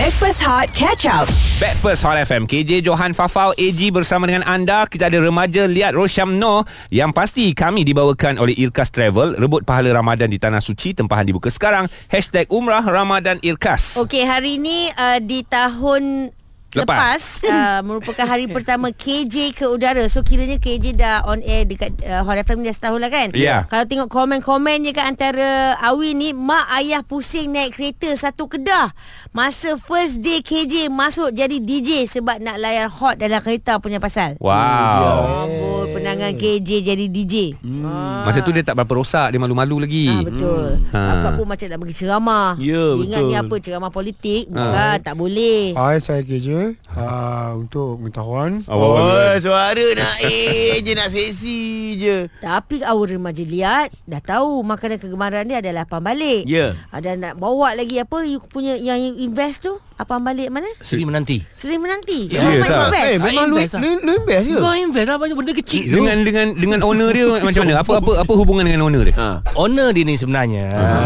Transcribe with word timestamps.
Backpass 0.00 0.40
Hot 0.48 0.72
Catch 0.72 1.04
Up. 1.12 1.28
Backpast 1.60 2.08
Hot 2.08 2.16
FM 2.16 2.48
KJ 2.48 2.80
Johan 2.80 3.12
Fafau 3.12 3.52
AG 3.52 3.76
bersama 3.92 4.24
dengan 4.24 4.40
anda. 4.48 4.88
Kita 4.88 5.12
ada 5.12 5.20
remaja 5.20 5.68
liat 5.68 5.92
Rosham 5.92 6.40
No 6.40 6.64
Yang 6.88 7.12
pasti 7.12 7.44
kami 7.52 7.84
dibawakan 7.84 8.40
oleh 8.40 8.56
Irkas 8.56 8.88
Travel. 8.96 9.36
Rebut 9.36 9.60
pahala 9.68 9.92
Ramadan 9.92 10.32
di 10.32 10.40
Tanah 10.40 10.64
Suci. 10.64 10.96
Tempahan 10.96 11.28
dibuka 11.28 11.52
sekarang. 11.52 11.84
Hashtag 12.08 12.48
Umrah 12.48 12.80
Ramadan 12.80 13.44
Irkas 13.44 14.00
Okey, 14.00 14.24
hari 14.24 14.56
ini 14.56 14.88
uh, 14.96 15.20
di 15.20 15.44
tahun 15.44 16.32
Lepas. 16.70 17.42
lepas, 17.42 17.50
uh, 17.50 17.80
merupakan 17.82 18.26
hari 18.26 18.46
pertama 18.56 18.94
KJ 18.94 19.58
ke 19.58 19.66
udara. 19.66 20.06
So 20.06 20.22
kiranya 20.22 20.62
KJ 20.62 20.94
dah 20.94 21.26
on 21.26 21.42
air 21.42 21.66
dekat 21.66 21.98
uh, 22.06 22.22
Hot 22.22 22.38
FM 22.38 22.62
dah 22.62 22.70
setahun 22.70 23.02
lah 23.02 23.10
kan? 23.10 23.34
Ya. 23.34 23.66
Kalau 23.66 23.84
tengok 23.90 24.06
komen-komen 24.06 24.86
je 24.86 24.94
kat 24.94 25.06
antara 25.10 25.74
Awi 25.82 26.14
ni, 26.14 26.30
mak 26.30 26.70
ayah 26.78 27.02
pusing 27.02 27.50
naik 27.50 27.74
kereta 27.74 28.14
satu 28.14 28.46
kedah. 28.46 28.94
Masa 29.34 29.74
first 29.80 30.22
day 30.22 30.44
KJ 30.46 30.86
masuk 30.94 31.34
jadi 31.34 31.58
DJ 31.58 32.06
sebab 32.06 32.38
nak 32.38 32.62
layan 32.62 32.86
hot 32.86 33.18
dalam 33.18 33.42
kereta 33.42 33.82
punya 33.82 33.98
pasal. 33.98 34.38
Wow 34.38 35.50
Oh, 35.50 35.84
penangan 35.90 36.36
KJ 36.36 36.86
jadi 36.86 37.06
DJ. 37.10 37.56
Hmm. 37.58 38.22
Masa 38.22 38.44
tu 38.44 38.52
dia 38.52 38.60
tak 38.60 38.76
berapa 38.76 38.92
rosak 38.92 39.32
Dia 39.32 39.40
malu-malu 39.40 39.82
lagi 39.82 40.12
Ah 40.12 40.22
betul. 40.22 40.66
Ha. 40.92 41.00
Hmm. 41.00 41.12
Akak 41.18 41.32
pun 41.40 41.46
macam 41.48 41.66
nak 41.66 41.78
bagi 41.80 41.94
ceramah. 41.96 42.48
Dia 42.60 42.84
Ingat 42.94 43.20
betul. 43.24 43.30
ni 43.30 43.34
apa 43.34 43.54
ceramah 43.58 43.90
politik? 43.90 44.42
Bukan, 44.50 44.96
tak 45.00 45.14
boleh. 45.16 45.72
Hai, 45.74 45.98
saya 45.98 46.20
KJ. 46.20 46.59
say? 46.60 46.76
Uh, 46.90 47.62
untuk 47.62 48.02
pengetahuan. 48.02 48.66
Oh, 48.66 48.98
suara 49.38 49.86
nak 49.94 50.16
eh 50.26 50.82
je 50.82 50.92
nak 50.92 51.08
seksi 51.08 51.60
je. 51.94 52.16
Tapi 52.42 52.82
awal 52.82 53.14
remaja 53.14 53.46
lihat 53.46 53.94
dah 54.04 54.18
tahu 54.18 54.66
makanan 54.66 54.98
kegemaran 54.98 55.46
dia 55.46 55.62
adalah 55.62 55.86
apam 55.86 56.02
balik. 56.02 56.42
Ya. 56.50 56.74
Ada 56.90 57.14
nak 57.14 57.38
bawa 57.38 57.78
lagi 57.78 58.02
apa 58.02 58.26
you 58.26 58.42
punya 58.42 58.74
yang 58.74 58.98
you 58.98 59.22
invest 59.22 59.62
tu? 59.62 59.78
Apam 60.00 60.24
balik 60.24 60.48
mana? 60.48 60.64
Seri 60.80 61.04
menanti 61.04 61.44
Seri 61.52 61.76
menanti. 61.76 62.32
Serius 62.32 62.64
Selamat 62.64 62.72
ah? 62.72 62.88
invest. 62.88 63.04
Eh, 63.04 63.18
memang 63.20 63.44
lu 63.44 63.56
invest 63.60 63.72
lah. 63.76 63.80
lu 63.84 63.90
lu 64.00 64.12
invest 64.16 64.44
ke? 64.48 64.56
Kau 64.56 64.72
invest 64.72 65.06
lah 65.06 65.16
banyak 65.20 65.36
benda 65.36 65.52
kecil 65.52 65.84
tu 65.84 65.96
dengan 66.00 66.16
dengan 66.24 66.46
dengan 66.56 66.78
owner 66.80 67.08
dia 67.12 67.26
macam 67.46 67.62
mana? 67.68 67.74
Apa 67.84 67.92
apa 68.00 68.12
apa 68.24 68.32
hubungan 68.32 68.64
dengan 68.64 68.80
owner 68.88 69.04
dia? 69.04 69.14
Ha. 69.20 69.28
Owner 69.60 69.92
dia 69.92 70.08
ni 70.08 70.16
sebenarnya 70.16 70.64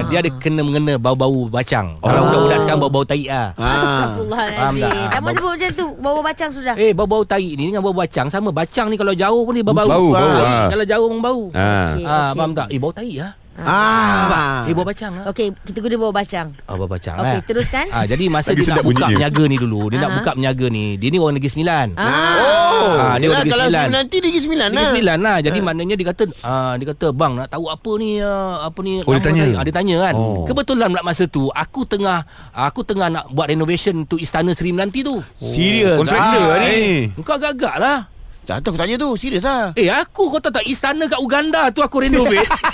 Dia 0.08 0.22
ada 0.22 0.30
kena-mengena 0.38 0.94
bau-bau 0.94 1.50
bacang 1.50 1.98
Kalau 1.98 2.20
budak-budak 2.30 2.58
sekarang 2.62 2.80
bau-bau 2.86 3.02
tai 3.02 3.26
lah 3.26 3.50
Astagfirullahalazim. 3.58 4.86
Tak? 4.86 5.10
Tak 5.10 5.20
mahu 5.20 5.34
sebut 5.34 5.50
macam 5.58 5.70
tu. 5.74 5.86
Bawa 5.96 6.22
bacang 6.22 6.48
sudah. 6.48 6.74
Eh 6.74 6.90
bau-bau 6.90 7.22
tai 7.22 7.54
ni 7.54 7.68
dengan 7.68 7.80
bau 7.80 7.92
bacang 7.92 8.26
Sama 8.26 8.48
bacang 8.48 8.88
ni 8.88 8.94
kalau 8.94 9.12
jauh 9.12 9.42
pun 9.42 9.52
dia 9.52 9.62
bau 9.62 9.74
Bau, 9.74 9.86
bau, 9.86 10.14
ah. 10.14 10.66
Kalau 10.68 10.84
jauh 10.84 11.06
pun 11.08 11.20
bau 11.20 11.42
Ha. 11.50 11.68
Okey, 11.92 12.04
Ah, 12.04 12.30
okey. 12.30 12.36
faham 12.36 12.50
tak? 12.52 12.66
Eh 12.68 12.78
bau 12.78 12.90
tai 12.90 13.12
lah 13.14 13.32
Ah. 13.56 14.66
Eh 14.66 14.74
bau 14.74 14.82
bacang 14.82 15.14
lah 15.14 15.30
Okey, 15.30 15.54
kita 15.62 15.78
guna 15.78 15.94
bawa 15.96 16.12
bacang. 16.12 16.50
Oh, 16.66 16.74
bau 16.74 16.90
bacang 16.90 17.14
Okey, 17.16 17.38
eh. 17.38 17.42
teruskan. 17.44 17.86
Ah, 17.88 18.02
jadi 18.02 18.26
masa 18.26 18.50
Lagi 18.50 18.60
dia 18.60 18.74
nak 18.74 18.82
buka 18.82 19.06
penyaga 19.08 19.44
ni 19.44 19.56
dulu 19.56 19.80
Dia 19.88 19.98
nak 20.00 20.12
buka 20.18 20.30
penyaga 20.34 20.66
ni 20.68 20.84
Dia 20.94 21.08
ni 21.08 21.18
orang 21.18 21.38
Negeri 21.38 21.52
Sembilan 21.52 21.86
Ah. 21.94 22.34
Oh, 22.74 22.96
Ah, 22.98 23.14
dia 23.14 23.24
dia 23.24 23.28
Negeri 23.30 23.48
kalau 23.48 23.64
Sembilan. 23.64 23.86
nanti 23.88 24.16
Negeri 24.18 24.40
Sembilan 24.40 24.66
Negeri 24.66 24.74
lah. 24.76 24.90
Sembilan 24.90 25.18
lah 25.20 25.36
Jadi 25.40 25.58
maknanya 25.60 25.94
dia 25.94 26.06
kata 26.08 26.22
ah, 26.42 26.72
Dia 26.74 26.86
kata 26.90 27.06
bang 27.10 27.32
nak 27.36 27.48
tahu 27.48 27.64
apa 27.68 27.90
ni 27.94 28.10
ah, 28.18 28.54
Apa 28.64 28.78
ni 28.82 28.92
Oh, 29.00 29.12
dia 29.12 29.22
tanya? 29.22 29.44
saya?" 29.44 29.54
ah, 29.54 29.62
Dia 29.62 29.74
tanya 29.74 29.96
kan 30.02 30.14
Oh. 30.14 30.42
Kebetulan 30.44 30.86
pula 30.88 31.02
masa 31.02 31.24
tu 31.24 31.46
Aku 31.48 31.80
tengah 31.84 32.18
Aku 32.50 32.82
tengah 32.82 33.06
nak 33.08 33.30
buat 33.30 33.46
renovation 33.46 34.02
Untuk 34.02 34.18
Istana 34.18 34.50
Seri 34.50 34.70
Menanti 34.70 35.00
tu 35.00 35.22
Serius. 35.36 35.94
Kontraktor 35.96 36.42
ah, 36.42 36.48
lah 36.50 36.58
ni. 36.60 37.14
Kau 37.20 37.34
agak-agak 37.34 37.76
lah 37.78 37.98
Jatuh 38.44 38.60
aku 38.68 38.78
tanya 38.78 39.00
tu, 39.00 39.08
serius 39.16 39.40
lah. 39.40 39.72
Eh 39.72 39.88
aku 39.88 40.28
kau 40.28 40.36
tahu 40.36 40.52
tak 40.52 40.68
Istana 40.68 41.08
kat 41.08 41.16
Uganda 41.16 41.72
tu 41.72 41.80
aku 41.80 41.96
renovate 41.98 42.44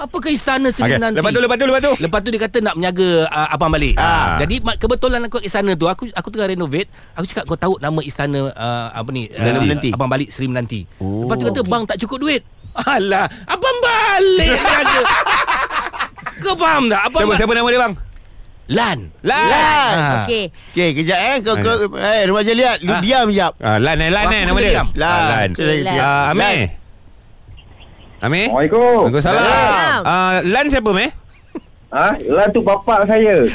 Apa 0.00 0.16
ke 0.16 0.28
Istana 0.30 0.68
Seri 0.68 0.86
Okey, 0.86 0.96
Menanti 0.96 1.16
lepas 1.16 1.30
tu 1.30 1.40
lepas 1.40 1.56
tu 1.56 1.66
lepas 1.66 1.82
tu. 1.82 1.92
Lepas 2.00 2.20
tu 2.20 2.28
dia 2.30 2.40
kata 2.40 2.58
nak 2.60 2.74
menjaga 2.74 3.08
uh, 3.26 3.48
abang 3.50 3.68
balik. 3.68 3.94
Ah. 3.94 4.40
Jadi 4.40 4.56
ma- 4.60 4.74
kebetulan 4.74 5.20
aku 5.22 5.36
kat 5.36 5.52
sana 5.52 5.72
tu 5.74 5.84
aku 5.84 6.08
aku 6.08 6.28
tengah 6.30 6.48
renovate. 6.48 6.88
Aku 7.12 7.24
cakap 7.24 7.44
kau 7.44 7.54
tahu 7.54 7.74
nama 7.76 8.00
istana 8.00 8.48
uh, 8.48 8.88
apa 8.90 9.08
ni? 9.10 9.28
Seri 9.28 9.60
Menanti. 9.60 9.90
abang 9.92 10.08
balik 10.08 10.28
Seri 10.28 10.48
Menanti. 10.48 10.88
Oh. 10.96 11.24
Lepas 11.24 11.36
tu 11.36 11.44
kata 11.46 11.60
bang 11.62 11.82
tak 11.84 11.96
cukup 12.00 12.18
duit. 12.18 12.42
Alah, 12.72 13.28
abang 13.44 13.76
balik 13.78 14.56
jaga. 14.64 15.02
kau 16.40 16.54
faham 16.54 16.88
tak? 16.88 17.00
Abang 17.04 17.20
Siapa 17.20 17.34
siapa 17.36 17.52
nama 17.52 17.68
dia 17.68 17.80
bang? 17.82 17.94
Lan. 18.70 18.98
Lan. 19.20 19.48
Lan. 19.50 19.94
Ah. 19.98 20.14
Okey. 20.22 20.44
Okey, 20.70 20.88
kejap 20.96 21.18
eh. 21.18 21.36
Kau, 21.42 21.58
kau, 21.58 21.76
eh, 21.92 22.22
remaja 22.22 22.52
lihat. 22.54 22.78
Lu 22.80 22.94
Ah. 22.94 23.02
diam 23.02 23.26
jap. 23.28 23.52
Ah, 23.58 23.76
Lan 23.76 23.98
eh 23.98 24.08
Lan 24.08 24.30
eh 24.30 24.42
nama 24.46 24.58
dia. 24.58 24.72
Lan. 24.72 24.86
Ah, 24.96 25.26
Lan. 25.28 25.48
Okey, 25.50 25.78
Lan. 25.82 25.98
Ah, 25.98 26.30
Amir. 26.30 26.79
Lan. 28.20 28.26
Amir. 28.26 28.46
Assalamualaikum. 28.46 29.00
Waalaikumsalam. 29.02 29.40
Salam. 29.40 30.00
Ah, 30.04 30.36
Lan 30.44 30.64
siapa 30.66 30.90
meh? 30.92 31.10
Ah, 31.90 32.14
lah 32.22 32.46
tu 32.48 32.60
bapak 32.60 33.02
saya. 33.04 33.36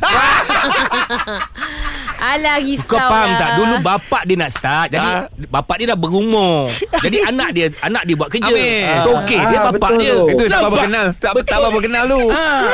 Alah 2.25 2.57
risau 2.57 2.89
Kau 2.89 2.97
faham 2.97 3.29
lah. 3.29 3.37
tak 3.37 3.49
Dulu 3.55 3.75
bapak 3.79 4.23
dia 4.25 4.35
nak 4.35 4.49
start 4.49 4.87
Jadi 4.89 5.03
Ah. 5.05 5.27
bapak 5.45 5.77
dia 5.77 5.93
dah 5.93 5.99
berumur 5.99 6.71
Jadi 6.97 7.21
anak 7.29 7.49
dia 7.51 7.69
Anak 7.81 8.01
dia 8.01 8.15
buat 8.15 8.29
kerja 8.29 8.49
Amir. 8.49 9.03
Tokek 9.03 9.41
dia 9.45 9.57
Ah, 9.57 9.63
bapak 9.69 9.77
betul 9.77 9.99
dia 9.99 10.11
tu. 10.11 10.25
Itu 10.25 10.43
tak 10.43 10.57
apa 10.57 10.63
Nampak? 10.65 10.83
kenal. 10.83 11.05
Tak 11.13 11.31
tak 11.43 11.57
apa 11.61 11.79
kenal 11.79 12.03
tu. 12.07 12.21
Ah. 12.31 12.65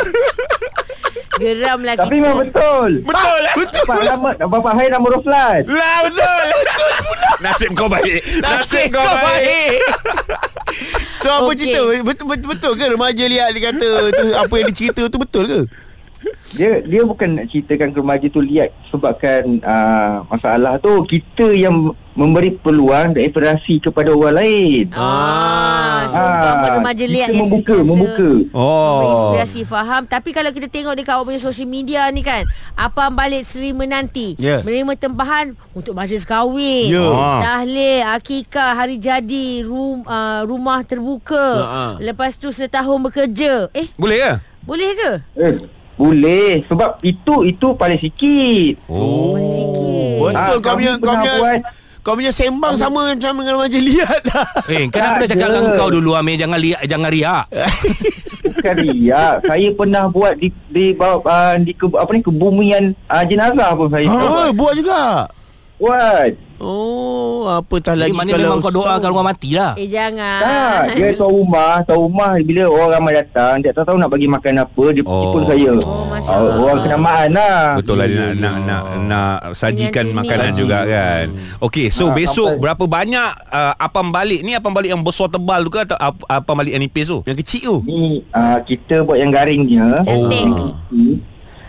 Geram 1.34 1.80
lah 1.82 1.96
Tapi 1.98 2.16
memang 2.16 2.38
betul. 2.40 2.90
Betul 3.04 3.38
lah. 3.42 3.54
Betul. 3.58 3.84
Bapak 3.84 4.04
nama 4.08 4.30
bapak 4.48 4.72
saya 4.72 4.88
nama 4.90 5.08
Roslan. 5.10 5.60
Lah 5.68 5.98
betul. 6.06 6.46
Betul 6.48 6.92
pula. 7.02 7.32
Nasib 7.42 7.70
kau 7.74 7.88
baik. 7.88 8.20
Nasib 8.40 8.86
kau 8.90 9.04
baik. 9.04 9.74
So 11.22 11.30
apa 11.30 11.54
Okey. 11.54 11.58
cerita? 11.70 11.80
Betul, 12.02 12.26
betul 12.34 12.48
betul 12.50 12.72
ke 12.74 12.86
remaja 12.90 13.24
lihat 13.30 13.50
dia 13.54 13.62
kata 13.70 13.90
tu 14.10 14.26
apa 14.34 14.54
yang 14.58 14.68
dia 14.74 14.78
cerita 14.78 15.02
tu 15.06 15.18
betul 15.22 15.44
ke? 15.46 15.62
Dia 16.58 16.82
dia 16.82 17.02
bukan 17.06 17.30
nak 17.38 17.46
ceritakan 17.50 17.94
ke 17.94 17.98
remaja 18.02 18.28
tu 18.30 18.42
lihat 18.42 18.70
sebabkan 18.90 19.62
uh, 19.62 20.26
masalah 20.30 20.82
tu 20.82 21.06
kita 21.06 21.54
yang 21.54 21.94
memberi 22.12 22.52
peluang 22.54 23.14
dan 23.14 23.24
inspirasi 23.24 23.80
kepada 23.80 24.12
orang 24.12 24.36
lain. 24.38 24.92
Ah, 24.92 26.04
so 26.06 26.18
ah, 26.18 26.76
remaja 26.76 27.06
lihat 27.06 27.30
kita 27.30 27.34
yang 27.34 27.48
membuka, 27.48 27.74
sentiasa 27.74 27.90
membuka. 27.90 28.30
Memberi 28.32 28.50
Oh. 28.52 29.00
inspirasi 29.08 29.62
faham 29.64 30.02
Tapi 30.04 30.30
kalau 30.30 30.50
kita 30.50 30.68
tengok 30.68 30.94
dekat 30.94 31.14
awak 31.14 31.26
punya 31.26 31.40
social 31.40 31.66
media 31.66 32.10
ni 32.10 32.20
kan 32.20 32.44
Apa 32.74 33.08
balik 33.08 33.42
Seri 33.42 33.72
menanti 33.72 34.36
Ya. 34.36 34.60
Menerima 34.60 34.92
tempahan 34.98 35.54
Untuk 35.72 35.94
majlis 35.94 36.24
kahwin 36.24 36.90
Ya. 36.90 37.06
Ah. 37.06 37.40
Tahlil 37.42 38.04
Akikah 38.04 38.76
Hari 38.76 38.98
jadi 38.98 39.64
rum, 39.64 40.04
uh, 40.04 40.44
Rumah 40.44 40.84
terbuka 40.84 41.48
ha. 41.62 41.84
Lepas 41.98 42.36
tu 42.36 42.50
setahun 42.50 43.00
bekerja 43.02 43.72
Eh 43.72 43.88
Boleh 43.96 44.18
ke? 44.20 44.34
boleh 44.62 44.90
ke? 44.94 45.12
Eh, 45.36 45.54
boleh 45.96 46.62
sebab 46.66 47.02
itu 47.02 47.34
itu 47.44 47.68
paling 47.74 47.98
sikit. 47.98 48.74
Oh. 48.86 49.34
Boleh 49.34 49.50
sikit 49.50 50.18
Betul 50.22 50.34
Ah, 50.34 50.48
kau 50.56 50.76
punya 50.76 50.94
kami 50.94 51.02
kau 51.02 51.14
punya 51.16 51.34
buat- 51.36 51.62
kau 52.02 52.18
punya 52.18 52.34
sembang 52.34 52.74
sama 52.76 53.14
macam 53.14 53.32
dengan 53.38 53.54
remaja 53.62 53.78
lihat 53.78 54.22
lah. 54.34 54.48
Eh 54.68 54.90
kan 54.90 55.02
aku 55.14 55.16
dah 55.26 55.30
cakap 55.30 55.48
dengan 55.54 55.66
kau 55.78 55.90
dulu 55.90 56.18
Amir 56.18 56.38
Jangan 56.38 56.58
lihat 56.58 56.82
Jangan 56.86 57.10
riak 57.14 57.46
Bukan 58.42 58.76
riak. 58.82 59.36
saya 59.46 59.70
pernah 59.74 60.04
buat 60.10 60.34
di 60.38 60.50
di 60.70 60.94
bawah 60.94 61.22
uh, 61.24 61.56
di 61.62 61.74
ke, 61.74 61.86
apa 61.94 62.10
ni 62.14 62.22
kebumian 62.22 62.84
uh, 63.06 63.24
jenazah 63.26 63.74
pun 63.78 63.88
saya 63.90 64.06
Ha, 64.10 64.50
buat 64.54 64.74
juga. 64.76 65.30
Buat. 65.82 66.32
Oh, 66.62 67.50
apatah 67.50 67.98
Jadi 67.98 68.02
lagi 68.06 68.14
mana 68.14 68.38
memang 68.38 68.62
kau 68.62 68.70
doakan 68.70 69.02
orang 69.10 69.34
mati 69.34 69.58
lah 69.58 69.74
Eh 69.74 69.90
jangan 69.90 70.38
Tak, 70.40 70.94
dia 70.94 71.10
tuan 71.18 71.34
rumah, 71.34 71.82
tuan 71.82 71.98
rumah 72.00 72.38
bila 72.38 72.70
orang 72.70 72.90
ramai 72.94 73.18
datang, 73.18 73.58
dia 73.58 73.74
tak 73.74 73.82
tahu 73.82 73.98
nak 73.98 74.06
bagi 74.08 74.30
makan 74.30 74.62
apa, 74.62 74.84
dia 74.94 75.02
Oh. 75.02 75.34
oh. 75.34 75.42
saya. 75.42 75.74
Oh, 75.82 76.06
Masya 76.06 76.30
Ah, 76.30 76.38
Allah. 76.38 76.54
orang 76.62 76.80
kenamaan 76.80 77.30
lah. 77.34 77.58
Betul 77.74 77.96
lah 77.98 78.06
dia 78.06 78.14
nak, 78.14 78.34
nak, 78.38 78.56
nak, 78.62 78.84
nak 79.02 79.36
sajikan 79.52 80.06
Dengan 80.06 80.22
makanan 80.22 80.48
ini. 80.48 80.60
juga 80.62 80.78
kan. 80.86 81.26
Okey, 81.60 81.90
so 81.90 82.04
Ah, 82.04 82.14
besok 82.14 82.50
sampai- 82.52 82.62
berapa 82.62 82.84
banyak 82.86 83.30
uh, 83.50 83.74
apam 83.76 84.08
balik 84.08 84.40
ni 84.40 84.54
apam 84.54 84.70
balik 84.70 84.94
yang 84.94 85.02
besar 85.02 85.28
tebal 85.28 85.66
tu 85.66 85.72
ke 85.72 85.82
atau 85.82 85.98
ap- 85.98 86.30
apam 86.30 86.54
balik 86.56 86.78
yang 86.78 86.84
nipis 86.84 87.10
tu? 87.10 87.26
Yang 87.26 87.42
kecil 87.42 87.62
tu. 87.64 87.78
Ni 87.84 88.02
uh, 88.30 88.62
kita 88.62 89.02
buat 89.02 89.18
yang 89.18 89.34
garingnya. 89.34 90.06
Cantik 90.06 90.46
Oh. 90.46 90.78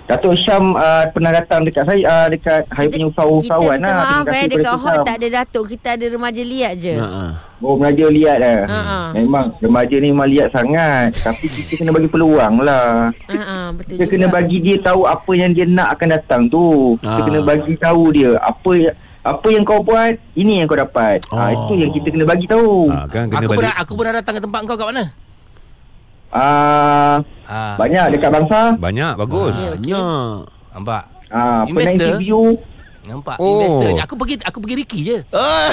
Datuk 0.03 0.35
Syam 0.35 0.75
uh, 0.75 1.07
pernah 1.09 1.31
datang 1.31 1.63
dekat 1.63 1.85
saya 1.85 2.03
uh, 2.03 2.27
dekat 2.27 2.67
saya 2.67 2.87
punya 2.87 3.07
usahawan 3.09 3.79
Kita 3.79 3.87
lah. 3.87 3.95
minta 3.95 4.19
maaf 4.21 4.35
eh 4.35 4.47
Dekat 4.47 4.77
hot 4.77 4.99
tak 5.03 5.17
ada 5.17 5.29
datuk 5.33 5.65
Kita 5.69 5.89
ada 5.95 6.05
remaja 6.07 6.43
liat 6.43 6.73
je 6.77 6.95
Ha. 6.95 7.07
ha. 7.07 7.25
Oh 7.63 7.79
remaja 7.79 8.11
liat 8.11 8.39
lah. 8.39 8.59
Ha, 8.67 8.81
ha. 8.83 8.99
Memang 9.15 9.55
remaja 9.57 9.95
ni 9.95 10.11
memang 10.11 10.27
liat 10.27 10.51
sangat. 10.51 11.15
Tapi 11.15 11.47
kita 11.47 11.79
kena 11.79 11.95
bagi 11.95 12.11
peluang 12.11 12.59
lah. 12.59 13.15
Ah, 13.25 13.39
ah, 13.39 13.67
Betul 13.71 13.95
Kita 13.95 14.03
juga 14.03 14.11
kena 14.11 14.27
bagi 14.29 14.57
dia 14.59 14.77
tahu 14.83 15.07
apa 15.07 15.31
yang 15.31 15.51
dia 15.53 15.63
nak 15.65 15.95
akan 15.95 16.09
datang 16.11 16.43
tu. 16.51 16.99
Kita 16.99 17.15
Ah. 17.15 17.23
kena 17.23 17.41
bagi 17.41 17.75
tahu 17.79 18.03
dia 18.11 18.35
apa 18.37 18.71
yang 18.75 18.95
apa 19.23 19.47
yang 19.47 19.63
kau 19.63 19.79
buat, 19.79 20.19
ini 20.35 20.59
yang 20.59 20.67
kau 20.67 20.75
dapat. 20.75 21.23
Oh. 21.31 21.39
Ha, 21.39 21.55
itu 21.55 21.73
yang 21.79 21.91
kita 21.93 22.11
kena 22.11 22.27
bagi 22.27 22.47
tahu. 22.49 22.91
Ha, 22.91 23.07
kan 23.07 23.25
kena 23.25 23.39
Aku 23.39 23.47
balik. 23.47 23.59
pernah 23.63 23.75
Aku 23.79 23.93
pernah 23.95 24.13
datang 24.13 24.35
ke 24.35 24.43
tempat 24.43 24.61
kau 24.65 24.75
kat 24.75 24.87
mana 24.91 25.05
Ah, 26.33 27.21
Ah, 27.45 27.77
banyak 27.77 28.17
dekat 28.17 28.31
bangsa. 28.33 28.61
Banyak 28.81 29.13
bagus. 29.21 29.53
Ya, 29.53 29.77
okey. 29.77 29.93
Banyak. 29.93 30.37
Nampak 30.73 31.03
Ah, 31.29 31.65
pernah 31.65 31.81
Investor? 31.85 32.09
interview. 32.17 32.41
Nampak 33.03 33.35
Oh. 33.37 33.59
Investor 33.59 33.99
Aku 34.01 34.15
pergi 34.15 34.35
Aku 34.41 34.59
pergi 34.59 34.77
Ricky 34.77 35.01
je 35.03 35.19
Oh. 35.35 35.69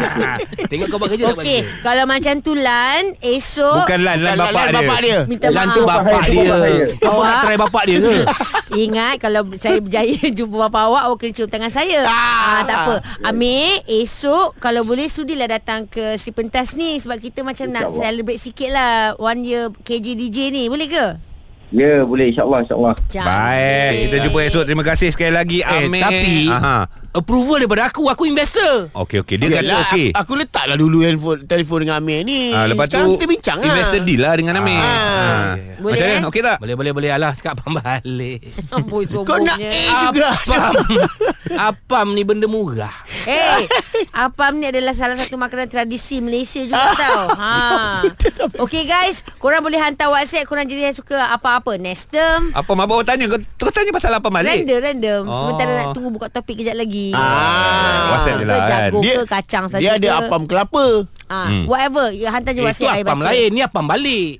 Tengok 0.70 0.86
kau 0.86 0.98
buat 0.98 1.10
kerja 1.10 1.24
tak 1.28 1.36
Okey, 1.36 1.60
kalau 1.82 2.04
macam 2.04 2.34
tu 2.38 2.52
Lan, 2.52 3.02
esok 3.18 3.82
Bukan 3.84 4.00
Lan 4.00 4.16
Lan 4.20 4.34
bapak 4.36 4.52
Lan 4.52 4.68
dia 4.68 4.78
bapak 4.80 4.98
dia. 5.00 5.18
minta 5.26 5.46
Lan 5.48 5.66
maaf. 5.66 5.74
tu 5.74 5.82
bapak 5.82 6.04
Bapak 6.06 6.24
dia 6.26 6.42
bapak. 6.46 6.70
Kau 7.00 7.18
nak 7.20 7.36
try 7.42 7.56
bapak 7.56 7.82
dia 7.84 7.96
ke 7.98 8.14
Ingat 8.70 9.18
kalau 9.18 9.42
saya 9.56 9.82
berjaya 9.82 10.14
jumpa 10.30 10.56
bapa 10.62 10.86
awak 10.86 11.02
awak 11.04 11.18
kena 11.18 11.34
cium 11.34 11.50
tangan 11.50 11.74
saya. 11.74 12.06
Ah, 12.06 12.62
tak 12.62 12.76
apa. 12.80 12.94
Amir, 13.26 13.82
esok 13.84 14.54
kalau 14.56 14.86
boleh 14.86 15.10
sudilah 15.10 15.50
datang 15.50 15.90
ke 15.90 16.14
Sri 16.14 16.30
Pentas 16.30 16.78
ni 16.78 16.94
sebab 16.94 17.18
kita 17.18 17.42
macam 17.42 17.66
nak 17.66 17.90
InsyaAllah. 17.90 17.98
celebrate 18.06 18.38
sikit 18.38 18.70
lah 18.70 18.90
one 19.18 19.42
year 19.42 19.74
KJ 19.76 20.14
DJ 20.14 20.54
ni. 20.54 20.70
Boleh 20.70 20.86
ke? 20.86 21.04
Ya, 21.70 22.02
boleh. 22.02 22.34
insyaAllah, 22.34 22.66
insyaAllah. 22.66 22.94
Baik. 22.98 23.92
Kita 24.10 24.16
jumpa 24.26 24.38
esok. 24.46 24.64
Terima 24.66 24.84
kasih 24.84 25.08
sekali 25.14 25.32
lagi 25.34 25.58
Eh 25.62 25.86
Amir. 25.86 26.02
tapi 26.02 26.34
Aha. 26.50 26.78
Approval 27.10 27.58
daripada 27.58 27.90
aku 27.90 28.06
Aku 28.06 28.22
investor 28.22 28.86
Okey 28.94 29.26
okey 29.26 29.34
Dia 29.34 29.50
kata 29.50 29.66
Yelah, 29.66 29.82
okey 29.90 30.06
Aku 30.14 30.32
letaklah 30.38 30.78
dulu 30.78 31.02
handphone, 31.02 31.42
telefon 31.42 31.82
dengan 31.82 31.98
Amir 31.98 32.22
ni. 32.22 32.54
Ah, 32.54 32.70
lepas 32.70 32.86
Sekarang 32.86 33.10
tu 33.10 33.18
kita 33.18 33.26
bincang 33.26 33.58
lah. 33.58 33.66
Investor 33.66 34.00
deal 34.06 34.20
lah 34.22 34.34
dengan 34.38 34.54
Amir. 34.62 34.78
Ah. 34.78 34.86
Ah. 34.86 35.48
Boleh, 35.82 35.98
Macam 35.98 36.06
eh? 36.06 36.20
Okey 36.30 36.40
tak? 36.40 36.56
Boleh 36.62 36.74
boleh 36.78 36.92
boleh 36.94 37.10
Alah 37.10 37.32
sekat 37.34 37.58
Apam 37.58 37.74
balik 37.78 38.38
Amboi 38.70 39.04
Kau 39.10 39.38
nak. 39.42 39.58
A 39.58 39.98
juga. 40.06 40.30
Apam 40.30 40.74
Apam 41.74 42.06
ni 42.14 42.22
benda 42.22 42.46
murah 42.46 42.94
Eh, 43.20 43.68
apam 44.16 44.56
ni 44.56 44.70
adalah 44.70 44.96
salah 44.96 45.12
satu 45.12 45.36
makanan 45.36 45.68
tradisi 45.68 46.24
Malaysia 46.24 46.62
juga 46.62 46.88
tau. 47.04 47.28
Ha. 47.28 47.52
Okey 48.56 48.88
guys, 48.88 49.20
korang 49.36 49.60
boleh 49.60 49.76
hantar 49.76 50.08
WhatsApp 50.08 50.48
korang 50.48 50.64
jadi 50.64 50.88
yang 50.88 50.96
suka 50.96 51.28
apa-apa. 51.28 51.76
Nestem, 51.76 52.48
Apa 52.56 52.72
bawa 52.72 53.04
tanya 53.04 53.28
kau, 53.28 53.36
kau 53.58 53.68
tanya 53.68 53.92
pasal 53.92 54.16
apa 54.16 54.32
balik? 54.32 54.64
Random 54.64 54.80
random 54.80 55.22
Oh. 55.22 55.36
Sementara 55.36 55.70
nak 55.74 55.86
tunggu 55.92 56.08
buka 56.08 56.32
topik 56.32 56.56
kejap 56.56 56.74
lagi 56.74 56.99
Ah, 57.10 58.12
WhatsApp 58.12 58.36
je 58.36 58.44
lah 58.44 58.58
kan. 58.58 58.68
Jagung 58.70 59.02
Dia- 59.02 59.16
ke 59.16 59.24
kacang 59.26 59.64
saja 59.66 59.80
Dia 59.80 59.92
ada 59.94 60.08
ke. 60.08 60.18
apam 60.24 60.42
kelapa. 60.44 60.86
ah, 61.26 61.46
Hmm. 61.46 61.64
Whatever 61.64 62.06
ya, 62.10 62.28
Hantar 62.28 62.52
je 62.52 62.60
WhatsApp 62.60 62.92
I 62.92 63.00
apam 63.00 63.16
baca 63.16 63.26
lain 63.26 63.48
Ni 63.50 63.60
apam 63.60 63.84
balik 63.84 64.30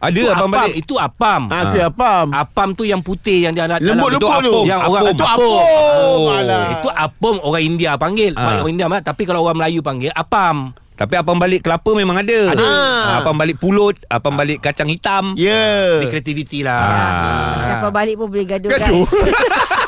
Ada 0.00 0.16
Itu 0.16 0.30
apa 0.30 0.46
balik? 0.46 0.74
Itu 0.78 0.94
apam 0.96 1.40
Ah, 1.46 1.60
ha. 1.66 1.84
apam. 1.84 2.26
Apam 2.32 2.68
tu 2.72 2.82
yang 2.82 3.00
putih 3.00 3.44
Yang 3.44 3.52
dia 3.52 3.64
ada 3.66 3.76
Lembut-lembut 3.78 4.32
dalam- 4.32 4.44
tu. 4.46 4.56
Yang 4.64 4.80
orang 4.82 5.02
Apom. 5.02 5.12
Itu 5.12 5.24
apom. 5.26 5.60
apam. 5.60 5.68
Oh. 6.00 6.26
Alah. 6.32 6.64
Itu 6.72 6.88
apom 6.90 7.34
orang 7.42 7.62
India 7.62 7.90
panggil 7.94 8.32
Ah. 8.32 8.56
Orang 8.56 8.70
India 8.70 8.86
mah 8.86 9.00
Tapi 9.00 9.22
kalau 9.22 9.42
orang 9.42 9.58
Melayu 9.58 9.80
panggil 9.80 10.08
Apam 10.10 10.72
Tapi 10.94 11.14
apam 11.16 11.32
balik 11.34 11.60
kelapa 11.60 11.90
memang 11.92 12.16
ada. 12.18 12.40
Ada. 12.50 12.60
Ah, 12.62 13.12
Apam 13.18 13.32
balik 13.34 13.56
pulut, 13.56 13.96
apam 14.06 14.32
balik 14.32 14.60
kacang 14.60 14.84
hitam. 14.84 15.32
Ya. 15.34 15.96
Ni 15.98 16.06
kreativiti 16.06 16.60
lah 16.60 16.80
Ah. 16.80 17.52
Siapa 17.56 17.88
balik 17.88 18.16
pun 18.16 18.28
boleh 18.28 18.44
gaduh 18.46 18.68
Gaduh. 18.68 19.04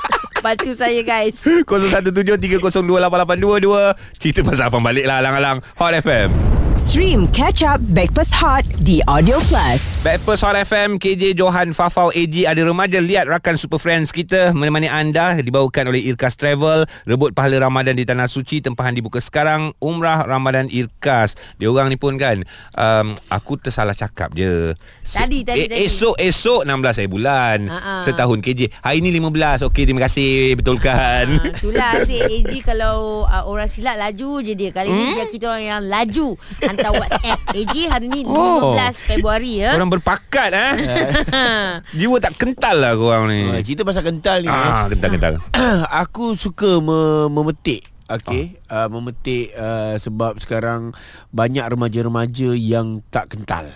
Bantu 0.42 0.74
saya 0.74 0.98
guys. 1.06 1.38
0173028822 1.70 3.94
Cerita 4.18 4.42
pasal 4.42 4.66
apam 4.68 4.82
balik 4.82 5.06
lah 5.06 5.22
alang-alang. 5.22 5.62
Hot 5.78 5.94
FM 5.94 6.61
Stream 6.82 7.30
Catch 7.30 7.62
Up 7.62 7.78
Backpass 7.94 8.34
Hot 8.42 8.66
di 8.82 8.98
Audio 9.06 9.38
Plus. 9.46 10.02
Backpast 10.02 10.42
Hot 10.42 10.58
FM 10.58 10.98
KJ 10.98 11.38
Johan 11.38 11.70
Fafau 11.70 12.10
AG 12.10 12.34
Ada 12.42 12.66
remaja 12.66 12.98
lihat 12.98 13.30
rakan 13.30 13.54
Super 13.54 13.78
Friends 13.78 14.10
kita. 14.10 14.50
Menemani 14.50 14.90
anda 14.90 15.38
Dibawakan 15.38 15.94
oleh 15.94 16.02
Irkas 16.10 16.34
Travel. 16.34 16.82
Rebut 17.06 17.38
pahala 17.38 17.62
Ramadan 17.62 17.94
di 17.94 18.02
Tanah 18.02 18.26
Suci 18.26 18.58
Tempahan 18.58 18.98
dibuka 18.98 19.22
sekarang. 19.22 19.70
Umrah 19.78 20.26
Ramadan 20.26 20.66
Irkas. 20.66 21.38
Dia 21.62 21.70
orang 21.70 21.86
ni 21.86 21.94
pun 21.94 22.18
kan 22.18 22.42
um, 22.74 23.14
Aku 23.30 23.62
tersalah 23.62 23.94
cakap 23.94 24.34
je. 24.34 24.74
Tadi, 25.06 25.46
tadi, 25.46 25.70
tadi. 25.70 25.86
Esok-esok 25.86 26.66
16 26.66 26.98
hari 26.98 27.06
bulan. 27.06 27.58
Ha-ha. 27.70 27.94
Setahun 28.02 28.42
KJ 28.42 28.82
Hari 28.82 28.98
ni 28.98 29.14
15 29.14 29.70
Okey 29.70 29.86
terima 29.86 30.02
kasih. 30.10 30.58
Betulkan 30.58 31.38
Ah, 31.38 31.46
itulah 31.46 32.02
si 32.02 32.18
AG 32.18 32.50
kalau 32.66 33.22
uh, 33.22 33.46
orang 33.46 33.70
silap 33.70 33.94
laju 33.94 34.42
je 34.42 34.58
dia. 34.58 34.74
Kali 34.74 34.90
ni 34.90 35.14
biar 35.14 35.30
kita 35.30 35.46
orang 35.46 35.62
yang 35.78 35.82
laju 35.86 36.34
hantar 36.72 36.90
WhatsApp. 36.94 37.38
AG 37.52 37.74
hari 37.86 38.06
ni 38.08 38.20
15 38.22 38.32
Oh. 38.32 38.74
Februari 39.06 39.60
ya. 39.60 39.72
Orang 39.72 39.90
berpakat 39.90 40.50
eh 40.50 40.72
Jiwa 41.98 42.16
tak 42.18 42.34
kental 42.34 42.76
lah 42.76 42.92
korang 42.94 43.28
ni 43.28 43.44
Ah, 43.46 43.60
Cerita 43.60 43.82
pasal 43.82 44.02
kental 44.02 44.40
ni. 44.40 44.48
Ah, 44.48 44.88
kental-kental 44.88 45.36
aku 46.02 46.32
suka 46.34 46.78
me- 46.78 47.28
memetik. 47.28 47.84
Okey, 48.04 48.60
uh, 48.66 48.92
memetik 48.92 49.54
uh, 49.54 49.96
sebab 49.96 50.36
sekarang 50.36 50.92
banyak 51.30 51.64
remaja-remaja 51.64 52.52
yang 52.52 53.00
tak 53.08 53.32
kental. 53.32 53.72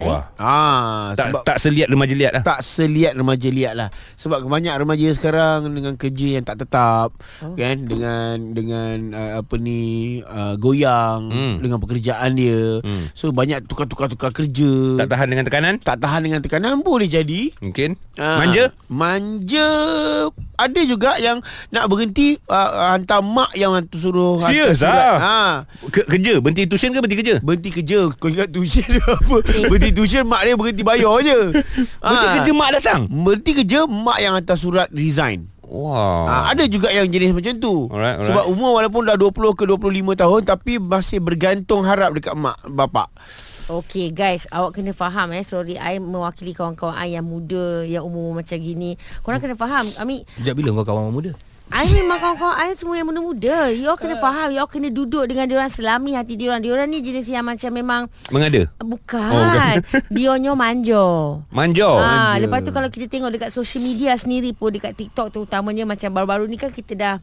Wah. 0.00 0.32
Ah, 0.40 1.12
tak, 1.12 1.28
sebab 1.28 1.42
tak 1.44 1.58
seliat 1.60 1.88
remaja 1.92 2.14
liat 2.16 2.32
lah. 2.32 2.42
Tak 2.42 2.60
seliat 2.64 3.12
remaja 3.12 3.48
liat 3.52 3.74
lah. 3.76 3.88
Sebab 4.16 4.48
banyak 4.48 4.72
remaja 4.72 5.06
sekarang 5.12 5.68
dengan 5.68 5.94
kerja 6.00 6.40
yang 6.40 6.44
tak 6.44 6.56
tetap 6.64 7.12
oh. 7.44 7.52
kan? 7.52 7.76
Dengan 7.84 8.56
dengan 8.56 8.96
uh, 9.12 9.32
apa 9.44 9.54
ni 9.60 9.80
uh, 10.24 10.56
goyang 10.56 11.28
Hmm. 11.30 11.54
dengan 11.60 11.78
pekerjaan 11.78 12.32
dia. 12.34 12.80
Hmm. 12.80 13.04
so 13.12 13.28
banyak 13.30 13.64
tukar-tukar-tukar 13.68 14.32
kerja. 14.32 15.04
Tak 15.04 15.08
tahan 15.12 15.26
dengan 15.28 15.44
tekanan? 15.44 15.74
Tak 15.78 15.96
tahan 16.00 16.20
dengan 16.24 16.40
tekanan 16.40 16.80
boleh 16.80 17.06
jadi. 17.06 17.52
Mungkin. 17.60 17.94
Ah, 18.16 18.40
Manja? 18.40 18.72
Manja 18.88 19.68
Ada 20.60 20.80
juga 20.84 21.10
yang 21.16 21.40
Nak 21.68 21.84
berhenti 21.86 22.36
uh, 22.44 22.70
Hantar 22.92 23.20
mak 23.20 23.52
yang 23.52 23.72
suruh 23.90 24.36
hantar 24.36 24.50
Serius 24.50 24.76
surat. 24.78 24.92
ah? 24.92 25.18
ha. 25.18 25.38
Ke, 25.88 26.04
Kerja? 26.06 26.38
Berhenti 26.38 26.64
tuition 26.64 26.90
ke 26.90 26.98
berhenti 26.98 27.18
kerja? 27.18 27.34
Berhenti 27.40 27.70
kerja. 27.72 28.00
Kau 28.12 28.28
ingat 28.28 28.48
tuition 28.48 28.84
dia 28.84 29.02
apa? 29.02 29.36
Berhenti 29.66 29.90
tuition 29.90 30.24
Mak 30.24 30.40
dia 30.42 30.54
berhenti 30.54 30.82
bayar 30.82 31.14
je. 31.20 31.38
Berhenti 32.02 32.26
Ah. 32.26 32.34
kerja 32.36 32.52
mak 32.52 32.70
datang? 32.76 33.00
Berhenti 33.06 33.50
kerja 33.54 33.78
Mak 33.84 34.18
yang 34.18 34.32
hantar 34.34 34.54
surat 34.54 34.88
resign. 34.90 35.48
Wow. 35.62 36.26
Ha, 36.26 36.50
ada 36.50 36.66
juga 36.66 36.90
yang 36.90 37.06
jenis 37.06 37.30
macam 37.30 37.54
tu. 37.56 37.86
Alright, 37.86 38.18
alright. 38.18 38.26
Sebab 38.26 38.44
umur 38.48 38.74
walaupun 38.76 39.06
dah 39.06 39.14
20 39.14 39.54
ke 39.54 39.64
25 39.64 39.86
tahun 40.18 40.40
Tapi 40.42 40.72
masih 40.76 41.22
bergantung 41.22 41.86
harap 41.86 42.10
dekat 42.10 42.34
mak 42.34 42.58
bapak 42.66 43.06
Okay 43.70 44.10
guys 44.10 44.50
Awak 44.50 44.82
kena 44.82 44.90
faham 44.90 45.30
eh. 45.30 45.46
Sorry 45.46 45.78
I 45.78 46.02
mewakili 46.02 46.50
kawan-kawan 46.50 46.98
I 46.98 47.14
yang 47.14 47.22
muda 47.22 47.86
Yang 47.86 48.02
umur 48.10 48.42
macam 48.42 48.58
gini. 48.58 48.98
Korang 49.22 49.38
kena 49.38 49.54
faham. 49.54 49.86
Ami 49.94 50.26
Sejak 50.42 50.58
bila 50.58 50.74
kau 50.74 50.82
kawan 50.82 51.14
muda 51.14 51.30
I 51.70 51.86
memang 51.94 52.18
kawan-kawan 52.18 52.56
I 52.66 52.74
semua 52.74 52.98
yang 52.98 53.06
muda-muda 53.06 53.70
You 53.70 53.88
all 53.88 53.98
kena 53.98 54.18
faham 54.18 54.50
You 54.50 54.60
all 54.60 54.70
kena 54.70 54.90
duduk 54.90 55.30
dengan 55.30 55.46
diorang 55.46 55.70
Selami 55.70 56.18
hati 56.18 56.34
diorang 56.34 56.58
Diorang 56.58 56.90
ni 56.90 56.98
jenis 56.98 57.30
yang 57.30 57.46
macam 57.46 57.70
memang 57.70 58.02
Mengada 58.34 58.66
Bukan, 58.82 59.30
Oh, 59.30 59.38
bukan. 59.38 59.76
Dionyo 60.14 60.58
manjo 60.58 61.06
Manjo 61.54 61.90
Ah, 61.94 62.34
lepas 62.42 62.66
tu 62.66 62.74
kalau 62.74 62.90
kita 62.90 63.06
tengok 63.06 63.30
dekat 63.30 63.50
social 63.54 63.80
media 63.80 64.18
sendiri 64.18 64.50
pun 64.50 64.74
dekat 64.74 64.98
TikTok 64.98 65.30
terutamanya 65.30 65.86
macam 65.86 66.10
baru-baru 66.10 66.50
ni 66.50 66.58
kan 66.58 66.74
kita 66.74 66.92
dah 66.98 67.14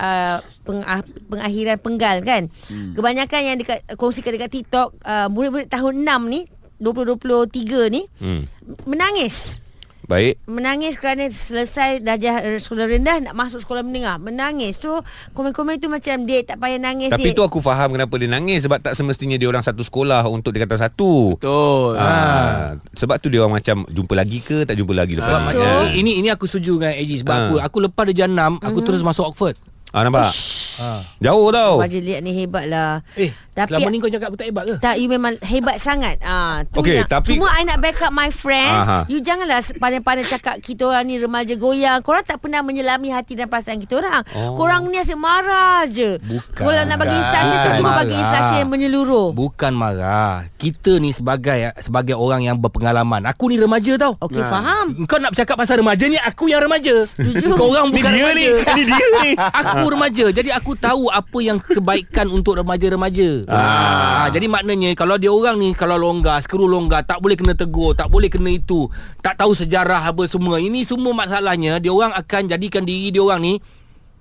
uh, 0.00 0.38
pengah, 0.64 1.00
pengakhiran 1.28 1.76
penggal 1.80 2.16
kan. 2.22 2.42
Hmm. 2.68 2.92
Kebanyakan 2.96 3.40
yang 3.42 3.56
dekat 3.60 3.80
kongsikan 3.96 4.32
dekat 4.36 4.50
TikTok 4.52 4.96
uh, 5.04 5.28
murid-murid 5.32 5.68
tahun 5.72 6.04
6 6.04 6.32
ni 6.32 6.40
2023 6.80 7.94
ni 7.94 8.02
hmm. 8.20 8.42
menangis. 8.84 9.64
Baik 10.06 10.38
Menangis 10.46 10.94
kerana 10.94 11.26
selesai 11.26 11.98
darjah 11.98 12.38
uh, 12.40 12.56
sekolah 12.56 12.86
rendah 12.86 13.18
nak 13.20 13.34
masuk 13.34 13.58
sekolah 13.58 13.82
menengah. 13.82 14.16
Menangis. 14.16 14.78
So 14.78 15.02
komen-komen 15.32 15.76
tu 15.76 15.86
macam 15.86 16.22
dia 16.22 16.40
tak 16.40 16.56
payah 16.56 16.78
nangis 16.78 17.10
Tapi 17.10 17.28
dia. 17.28 17.34
tu 17.34 17.42
aku 17.42 17.58
faham 17.58 17.90
kenapa 17.90 18.14
dia 18.14 18.26
nangis 18.26 18.62
Sebab 18.62 18.78
tak 18.80 18.94
semestinya 18.94 19.34
dia 19.34 19.46
orang 19.46 19.60
satu 19.60 19.80
sekolah 19.80 20.22
Untuk 20.24 20.50
dia 20.50 20.62
kata 20.62 20.78
satu 20.80 21.34
Betul 21.34 21.98
Ah, 21.98 22.78
sebab 22.92 23.18
tu 23.18 23.26
dia 23.26 23.42
orang 23.42 23.58
macam 23.58 23.82
jumpa 23.84 24.14
lagi 24.14 24.38
ke 24.38 24.62
tak 24.62 24.74
jumpa 24.74 24.94
lagi 24.94 25.14
lepas 25.14 25.42
So- 25.48 25.58
ni. 25.58 25.66
Ini 25.96 25.98
ini 25.98 26.10
ini 26.18 26.28
aku 26.28 26.46
setuju 26.46 26.78
dengan 26.78 26.94
AG 26.94 27.10
sebab 27.18 27.32
Ah. 27.32 27.42
aku 27.42 27.54
aku 27.60 27.78
lepas 27.82 28.04
darjah 28.06 28.26
6 28.26 28.62
aku 28.62 28.78
terus 28.80 29.02
masuk 29.02 29.26
Oxford. 29.26 29.58
Ah 29.90 30.02
nampak? 30.02 30.28
Ha. 30.76 31.00
Jauh 31.18 31.48
tau. 31.48 31.80
Lihat 31.80 32.20
ni 32.20 32.36
hebat 32.36 32.68
lah. 32.68 33.00
Eh, 33.16 33.32
Tapi- 33.56 33.72
selama 33.72 33.88
ni 33.88 33.98
kau 33.98 34.12
cakap 34.12 34.28
aku 34.28 34.36
tak 34.36 34.48
hebat 34.52 34.64
ke? 34.68 34.74
Tak, 34.76 34.94
you 35.00 35.08
memang 35.08 35.32
hebat 35.40 35.80
sangat. 35.80 36.20
Ah, 36.20 36.60
tu 36.68 36.84
Okey, 36.84 37.00
yang, 37.00 37.08
tapi- 37.08 37.40
cuma 37.40 37.48
I 37.56 37.64
nak 37.64 37.80
back 37.80 37.96
up 38.04 38.12
my 38.12 38.28
friends. 38.28 38.84
Aha. 38.84 39.08
You 39.08 39.24
janganlah 39.24 39.64
pandai-pandai 39.80 40.28
cakap 40.28 40.60
kita 40.60 40.84
orang 40.84 41.08
ni 41.08 41.16
remaja 41.16 41.56
goyang. 41.56 42.04
Korang 42.04 42.20
tak 42.20 42.36
pernah 42.38 42.60
menyelami 42.60 43.08
hati 43.08 43.32
dan 43.32 43.48
perasaan 43.48 43.80
kita 43.80 43.96
orang. 43.96 44.20
Oh. 44.36 44.52
Korang 44.54 44.84
ni 44.86 45.00
asyik 45.00 45.16
marah 45.16 45.88
je. 45.88 46.20
Bukan. 46.20 46.68
Kalau 46.68 46.84
nak 46.84 47.00
bagi 47.00 47.16
instruction 47.16 47.56
tu 47.56 47.70
cuma 47.80 47.90
bagi 47.96 48.14
instruction 48.14 48.56
yang 48.60 48.70
menyeluruh. 48.70 49.26
Bukan 49.32 49.72
marah. 49.72 50.44
Kita 50.60 51.00
ni 51.00 51.16
sebagai 51.16 51.72
sebagai 51.80 52.12
orang 52.12 52.44
yang 52.44 52.60
berpengalaman. 52.60 53.24
Aku 53.24 53.48
ni 53.48 53.56
remaja 53.56 53.96
tau. 53.96 54.20
Okey, 54.20 54.44
faham. 54.44 55.08
Kau 55.08 55.16
nak 55.16 55.32
bercakap 55.32 55.56
pasal 55.56 55.80
remaja 55.80 56.04
ni 56.04 56.18
Aku 56.18 56.50
yang 56.50 56.60
remaja 56.60 56.92
Setuju. 57.06 57.54
Kau 57.54 57.72
orang 57.72 57.88
bukan 57.88 58.10
dia 58.10 58.20
remaja 58.26 58.36
ni. 58.36 58.46
Ni 58.76 58.82
dia 58.84 59.06
ni. 59.22 59.30
Aku 59.38 59.86
remaja 59.88 60.26
Jadi 60.28 60.50
aku 60.50 60.74
tahu 60.74 61.08
Apa 61.08 61.38
yang 61.38 61.56
kebaikan 61.56 62.26
Untuk 62.28 62.58
remaja-remaja 62.58 63.45
ah. 63.50 64.26
Jadi 64.30 64.46
maknanya 64.50 64.90
Kalau 64.98 65.16
dia 65.16 65.30
orang 65.30 65.56
ni 65.58 65.70
Kalau 65.72 65.96
longgar 65.96 66.42
Skru 66.42 66.66
longgar 66.66 67.06
Tak 67.06 67.22
boleh 67.22 67.38
kena 67.38 67.54
tegur 67.54 67.94
Tak 67.94 68.10
boleh 68.10 68.26
kena 68.26 68.50
itu 68.50 68.90
Tak 69.22 69.38
tahu 69.38 69.54
sejarah 69.54 70.02
apa 70.06 70.26
semua 70.26 70.58
Ini 70.58 70.82
semua 70.82 71.14
masalahnya 71.14 71.78
Dia 71.78 71.94
orang 71.94 72.12
akan 72.14 72.50
jadikan 72.50 72.82
diri 72.82 73.14
dia 73.14 73.22
orang 73.22 73.40
ni 73.42 73.54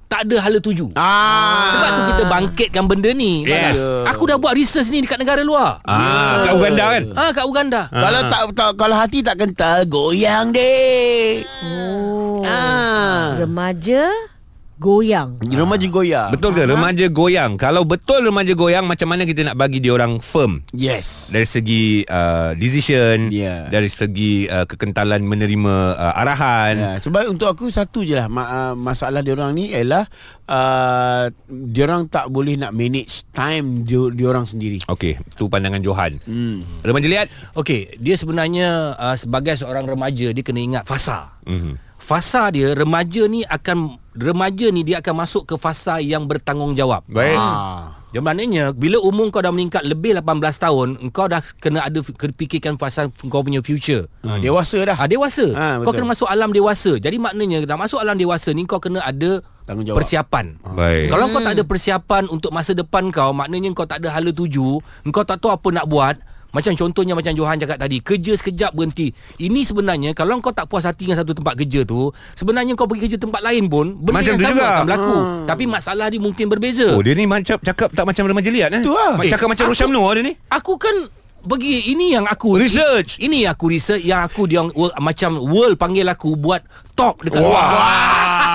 tak 0.05 0.29
ada 0.29 0.37
hala 0.37 0.61
tuju. 0.61 0.93
Ah. 0.93 1.73
Sebab 1.73 1.89
tu 1.89 2.01
kita 2.13 2.23
bangkitkan 2.29 2.85
benda 2.85 3.09
ni. 3.11 3.41
Yes. 3.41 3.81
Aku 4.13 4.29
dah 4.29 4.37
buat 4.37 4.53
research 4.53 4.93
ni 4.93 5.01
dekat 5.01 5.17
negara 5.17 5.41
luar. 5.41 5.81
Ah, 5.81 6.45
kat 6.45 6.53
Uganda 6.55 6.85
kan? 6.93 7.03
Ah 7.17 7.29
kat 7.33 7.43
Uganda. 7.43 7.81
Kalau 7.89 8.21
tak, 8.29 8.41
tak 8.53 8.69
kalau 8.77 8.95
hati 8.95 9.25
tak 9.25 9.35
kental 9.41 9.83
goyang 9.89 10.53
dek. 10.53 11.41
Oh. 11.65 12.45
Ah. 12.45 13.33
Remaja 13.41 14.34
goyang. 14.75 15.39
Remaja 15.41 15.87
goyang. 15.87 16.29
Betul 16.29 16.51
ke 16.51 16.63
remaja 16.63 17.05
goyang? 17.07 17.51
Kalau 17.55 17.81
betul 17.81 18.21
remaja 18.21 18.51
goyang 18.51 18.83
macam 18.83 19.07
mana 19.07 19.23
kita 19.23 19.43
nak 19.43 19.55
bagi 19.55 19.79
dia 19.79 19.91
orang 19.91 20.19
firm? 20.19 20.61
Yes. 20.71 21.31
Dari 21.31 21.43
segi 21.43 21.83
uh, 22.03 22.51
decision, 22.53 23.31
Ya. 23.31 23.67
dari 23.67 23.87
segi 23.87 24.45
uh, 24.45 24.63
kekentalan 24.63 25.19
menerima 25.19 25.75
uh, 25.93 26.13
arahan. 26.17 26.73
Ya, 26.75 26.91
sebab 26.97 27.27
untuk 27.27 27.47
aku 27.47 27.67
satu 27.67 28.01
je 28.01 28.15
lah 28.15 28.27
ma- 28.27 28.45
uh, 28.45 28.73
masalah 28.73 29.19
diorang 29.19 29.51
ni 29.51 29.71
ialah 29.71 30.03
uh, 30.45 31.25
diorang 31.47 32.05
tak 32.05 32.27
boleh 32.27 32.55
nak 32.55 32.71
manage 32.71 33.23
time 33.31 33.79
di- 33.79 34.13
diorang 34.13 34.43
sendiri. 34.43 34.83
Okey, 34.85 35.17
tu 35.33 35.47
pandangan 35.47 35.79
Johan. 35.79 36.19
Hmm. 36.23 36.61
Remaja 36.81 37.07
lihat? 37.07 37.27
Okey, 37.53 37.95
dia 37.97 38.15
sebenarnya 38.15 38.93
uh, 38.93 39.15
sebagai 39.15 39.55
seorang 39.55 39.83
remaja 39.83 40.29
dia 40.29 40.43
kena 40.43 40.59
ingat 40.59 40.83
fasa. 40.83 41.39
Mhm. 41.43 41.79
Fasa 41.95 42.53
dia 42.53 42.69
remaja 42.71 43.25
ni 43.25 43.41
akan 43.41 43.97
remaja 44.15 44.71
ni 44.71 44.81
dia 44.81 45.03
akan 45.03 45.27
masuk 45.27 45.43
ke 45.43 45.55
fasa 45.59 45.99
yang 45.99 46.25
bertanggungjawab. 46.25 47.03
Baik. 47.11 47.37
Ah. 47.37 47.99
Yang 48.15 48.23
maknanya 48.23 48.63
bila 48.71 49.03
umur 49.03 49.27
kau 49.27 49.43
dah 49.43 49.51
meningkat 49.51 49.83
lebih 49.83 50.15
18 50.15 50.39
tahun, 50.55 50.87
kau 51.11 51.27
dah 51.27 51.43
kena 51.59 51.83
ada 51.83 51.99
fikirkan 51.99 52.79
fasa 52.79 53.11
kau 53.11 53.43
punya 53.43 53.59
future. 53.59 54.07
Ah, 54.23 54.39
dewasa 54.39 54.79
dah. 54.87 54.95
Ah 54.95 55.07
dewasa. 55.11 55.51
Ah, 55.51 55.75
kau 55.83 55.91
kena 55.91 56.15
masuk 56.15 56.31
alam 56.31 56.55
dewasa. 56.55 56.95
Jadi 56.95 57.19
maknanya 57.19 57.67
nak 57.67 57.85
masuk 57.85 57.99
alam 57.99 58.15
dewasa 58.15 58.55
ni 58.55 58.63
kau 58.63 58.79
kena 58.79 59.03
ada 59.03 59.43
Tanggungjawab. 59.67 59.99
persiapan. 59.99 60.45
Baik. 60.63 61.11
Kalau 61.11 61.25
kau 61.27 61.41
tak 61.43 61.53
ada 61.59 61.63
persiapan 61.67 62.23
untuk 62.31 62.55
masa 62.55 62.71
depan 62.71 63.11
kau, 63.11 63.35
maknanya 63.35 63.75
kau 63.75 63.83
tak 63.83 63.99
ada 63.99 64.15
hala 64.15 64.31
tuju, 64.31 64.79
kau 65.11 65.25
tak 65.27 65.43
tahu 65.43 65.51
apa 65.51 65.67
nak 65.75 65.85
buat. 65.91 66.15
Macam 66.55 66.71
contohnya 66.73 67.11
macam 67.11 67.35
Johan 67.35 67.59
cakap 67.59 67.75
tadi, 67.75 67.99
kerja 67.99 68.31
sekejap 68.33 68.71
berhenti. 68.71 69.11
Ini 69.37 69.61
sebenarnya 69.61 70.15
kalau 70.15 70.39
kau 70.39 70.49
tak 70.49 70.65
puas 70.65 70.81
hati 70.81 71.03
dengan 71.03 71.19
satu 71.19 71.35
tempat 71.35 71.59
kerja 71.59 71.83
tu, 71.83 72.07
sebenarnya 72.31 72.73
kau 72.73 72.87
pergi 72.87 73.05
kerja 73.05 73.19
tempat 73.19 73.43
lain 73.43 73.67
pun 73.67 73.91
benda 73.93 74.15
Macam 74.15 74.31
yang 74.31 74.39
sama 74.39 74.49
juga. 74.49 74.63
akan 74.65 74.83
berlaku. 74.87 75.17
Tapi 75.43 75.63
masalah 75.67 76.07
dia 76.07 76.17
mungkin 76.17 76.45
berbeza. 76.47 76.87
Oh, 76.89 77.03
dia 77.03 77.11
ni 77.11 77.27
macam 77.27 77.59
cakap 77.59 77.91
tak 77.91 78.05
macam 78.05 78.23
remaja 78.23 78.47
lihat 78.47 78.69
eh? 78.71 78.81
Tu 78.81 78.89
lah. 78.89 79.19
Macam 79.19 79.27
cakap 79.27 79.47
macam 79.51 79.63
aku- 79.65 79.73
Rosyam 79.75 79.91
Noor 79.91 80.11
dia 80.15 80.23
ni. 80.23 80.33
Aku 80.47 80.79
kan 80.79 80.95
bagi 81.43 81.91
ini 81.91 82.15
yang 82.15 82.23
aku 82.23 82.55
Research. 82.55 83.19
Ini 83.19 83.45
aku 83.45 83.69
research 83.69 84.01
yang 84.01 84.23
aku 84.23 84.47
dia 84.47 84.63
macam 84.97 85.37
world 85.37 85.75
panggil 85.75 86.07
aku 86.07 86.33
buat 86.33 86.63
talk 86.95 87.19
dekat 87.21 87.37
luar. 87.37 87.67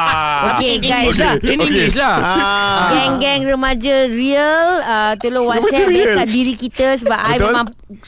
Okey 0.51 0.75
guys. 0.81 1.19
In 1.43 1.59
English 1.59 1.95
lah. 1.95 2.17
Ah. 2.17 2.89
Geng-geng 2.91 3.47
remaja 3.47 4.07
real 4.07 4.67
uh, 4.83 5.13
Tolong 5.15 5.47
WhatsApp 5.47 5.87
dekat 5.87 6.27
diri 6.27 6.55
kita 6.55 6.97
Sebab 6.97 7.19
I 7.19 7.37
memang 7.37 7.67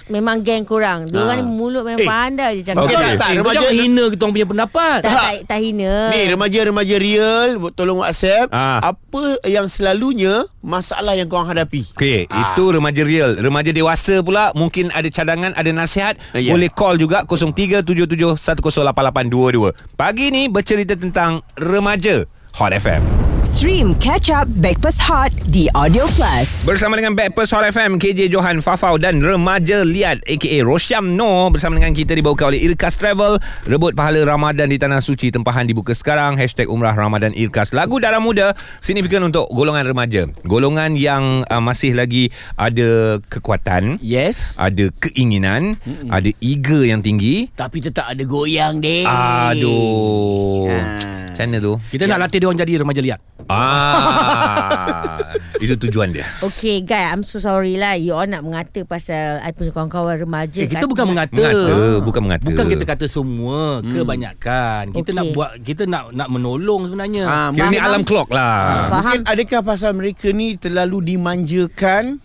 Memang 0.08 0.36
geng 0.40 0.62
korang 0.62 1.06
Diorang 1.06 1.38
ni 1.38 1.44
mulut 1.44 1.82
memang 1.82 1.98
Eh. 1.98 2.06
pandai 2.06 2.56
je 2.56 2.62
cakap 2.64 2.82
Okey. 2.82 2.94
Tak, 2.94 3.16
tak, 3.16 3.28
Eh, 3.28 3.34
remaja- 3.36 3.60
jangan 3.60 3.76
hina 3.76 4.02
kita 4.06 4.20
orang 4.20 4.32
punya 4.32 4.46
pendapat. 4.46 4.98
tak, 5.00 5.12
tak, 5.12 5.32
tak 5.44 5.58
hina 5.58 5.92
Ni 6.08 6.18
remaja-remaja 6.28 6.94
real 6.96 7.46
tolong 7.72 7.98
WhatsApp 7.98 8.46
Ah. 8.48 8.78
apa 8.82 9.22
yang 9.44 9.66
selalunya 9.66 10.44
masalah 10.60 11.12
yang 11.12 11.26
kau 11.26 11.40
hadapi. 11.40 11.84
Okey, 11.92 12.24
Ah. 12.28 12.48
itu 12.48 12.62
remaja 12.70 13.02
real. 13.02 13.30
Remaja 13.36 13.70
dewasa 13.70 14.20
pula 14.20 14.48
mungkin 14.52 14.88
ada 14.90 15.04
cadangan, 15.06 15.52
ada 15.52 15.68
nasihat, 15.68 16.16
Ya. 16.32 16.48
boleh 16.48 16.68
call 16.68 16.96
juga 16.96 17.20
0377108822. 17.26 19.70
Pagi 19.92 20.28
ni 20.28 20.46
bercerita 20.46 20.94
tentang 20.94 21.40
remaja 21.54 22.21
Hot 22.54 22.72
FM. 22.72 23.31
Stream 23.52 23.92
Catch 24.00 24.32
Up 24.32 24.48
Backpass 24.58 24.96
Hot 25.04 25.28
di 25.46 25.68
Audio 25.72 26.08
Plus. 26.08 26.64
Bersama 26.64 26.96
dengan 26.96 27.12
Backpers 27.12 27.52
Hot 27.52 27.60
FM 27.62 28.00
KJ 28.00 28.26
Johan 28.26 28.58
Fafau 28.58 28.96
dan 28.96 29.20
Remaja 29.20 29.84
Liat 29.84 30.24
aka 30.24 30.56
Rosyam 30.64 31.12
Noor 31.12 31.52
bersama 31.52 31.76
dengan 31.76 31.92
kita 31.92 32.16
dibawakan 32.16 32.48
oleh 32.48 32.64
Irkas 32.64 32.96
Travel 32.96 33.36
rebut 33.68 33.92
pahala 33.92 34.24
Ramadan 34.24 34.66
di 34.66 34.80
tanah 34.80 34.98
suci 34.98 35.28
tempahan 35.28 35.68
dibuka 35.68 35.92
sekarang 35.92 36.34
hashtag 36.34 36.64
Umrah 36.64 36.96
Ramadan 36.96 37.36
Irkas 37.36 37.70
lagu 37.70 38.00
darah 38.00 38.24
muda 38.24 38.56
signifikan 38.80 39.20
untuk 39.22 39.44
golongan 39.48 39.84
remaja 39.84 40.24
golongan 40.42 40.96
yang 40.96 41.44
uh, 41.44 41.60
masih 41.60 41.92
lagi 41.92 42.32
ada 42.54 43.20
kekuatan 43.28 44.00
Yes. 44.00 44.56
ada 44.56 44.88
keinginan 44.98 45.76
mm 45.78 46.08
ada 46.08 46.32
eager 46.40 46.88
yang 46.88 47.00
tinggi 47.00 47.52
Tapi 47.52 47.78
tetap 47.80 48.08
ada 48.08 48.24
goyang 48.24 48.80
deh. 48.80 49.04
aduh 49.04 50.72
Ah. 50.72 50.96
macam 51.32 51.44
mana 51.44 51.58
tu 51.58 51.74
Kita 51.90 52.04
nak 52.06 52.18
latih 52.22 52.38
dia 52.38 52.48
orang 52.48 52.60
jadi 52.60 52.72
remaja 52.78 53.00
liat. 53.02 53.20
Ah 53.48 55.18
itu 55.58 55.78
tujuan 55.78 56.10
dia 56.10 56.26
Okay 56.42 56.82
guys 56.82 57.08
I'm 57.08 57.22
so 57.22 57.38
sorry 57.38 57.74
lah 57.74 57.94
You 57.94 58.12
all 58.12 58.26
nak 58.26 58.42
mengata 58.42 58.82
Pasal 58.82 59.38
I 59.38 59.50
punya 59.50 59.70
kawan-kawan 59.70 60.18
remaja 60.18 60.58
Eh, 60.58 60.66
kita 60.66 60.84
bukan 60.84 61.06
mengata. 61.08 61.32
Mengata, 61.32 61.78
bukan 62.02 62.20
mengata. 62.20 62.44
Bukan 62.44 62.66
kita 62.66 62.84
kata 62.84 63.06
semua, 63.06 63.78
kebanyakan. 63.80 64.90
Kita 64.90 65.10
Okey. 65.10 65.16
nak 65.16 65.26
buat 65.32 65.50
kita 65.62 65.82
nak 65.86 66.10
nak 66.10 66.28
menolong 66.28 66.90
sebenarnya. 66.90 67.22
Ah, 67.24 67.48
kira 67.50 67.70
ni 67.70 67.78
alam 67.78 68.02
clock 68.02 68.28
lah 68.28 68.90
Faham 68.90 69.22
Mungkin 69.22 69.30
adakah 69.30 69.60
pasal 69.62 69.90
mereka 69.94 70.28
ni 70.30 70.58
terlalu 70.58 71.14
dimanjakan? 71.14 72.18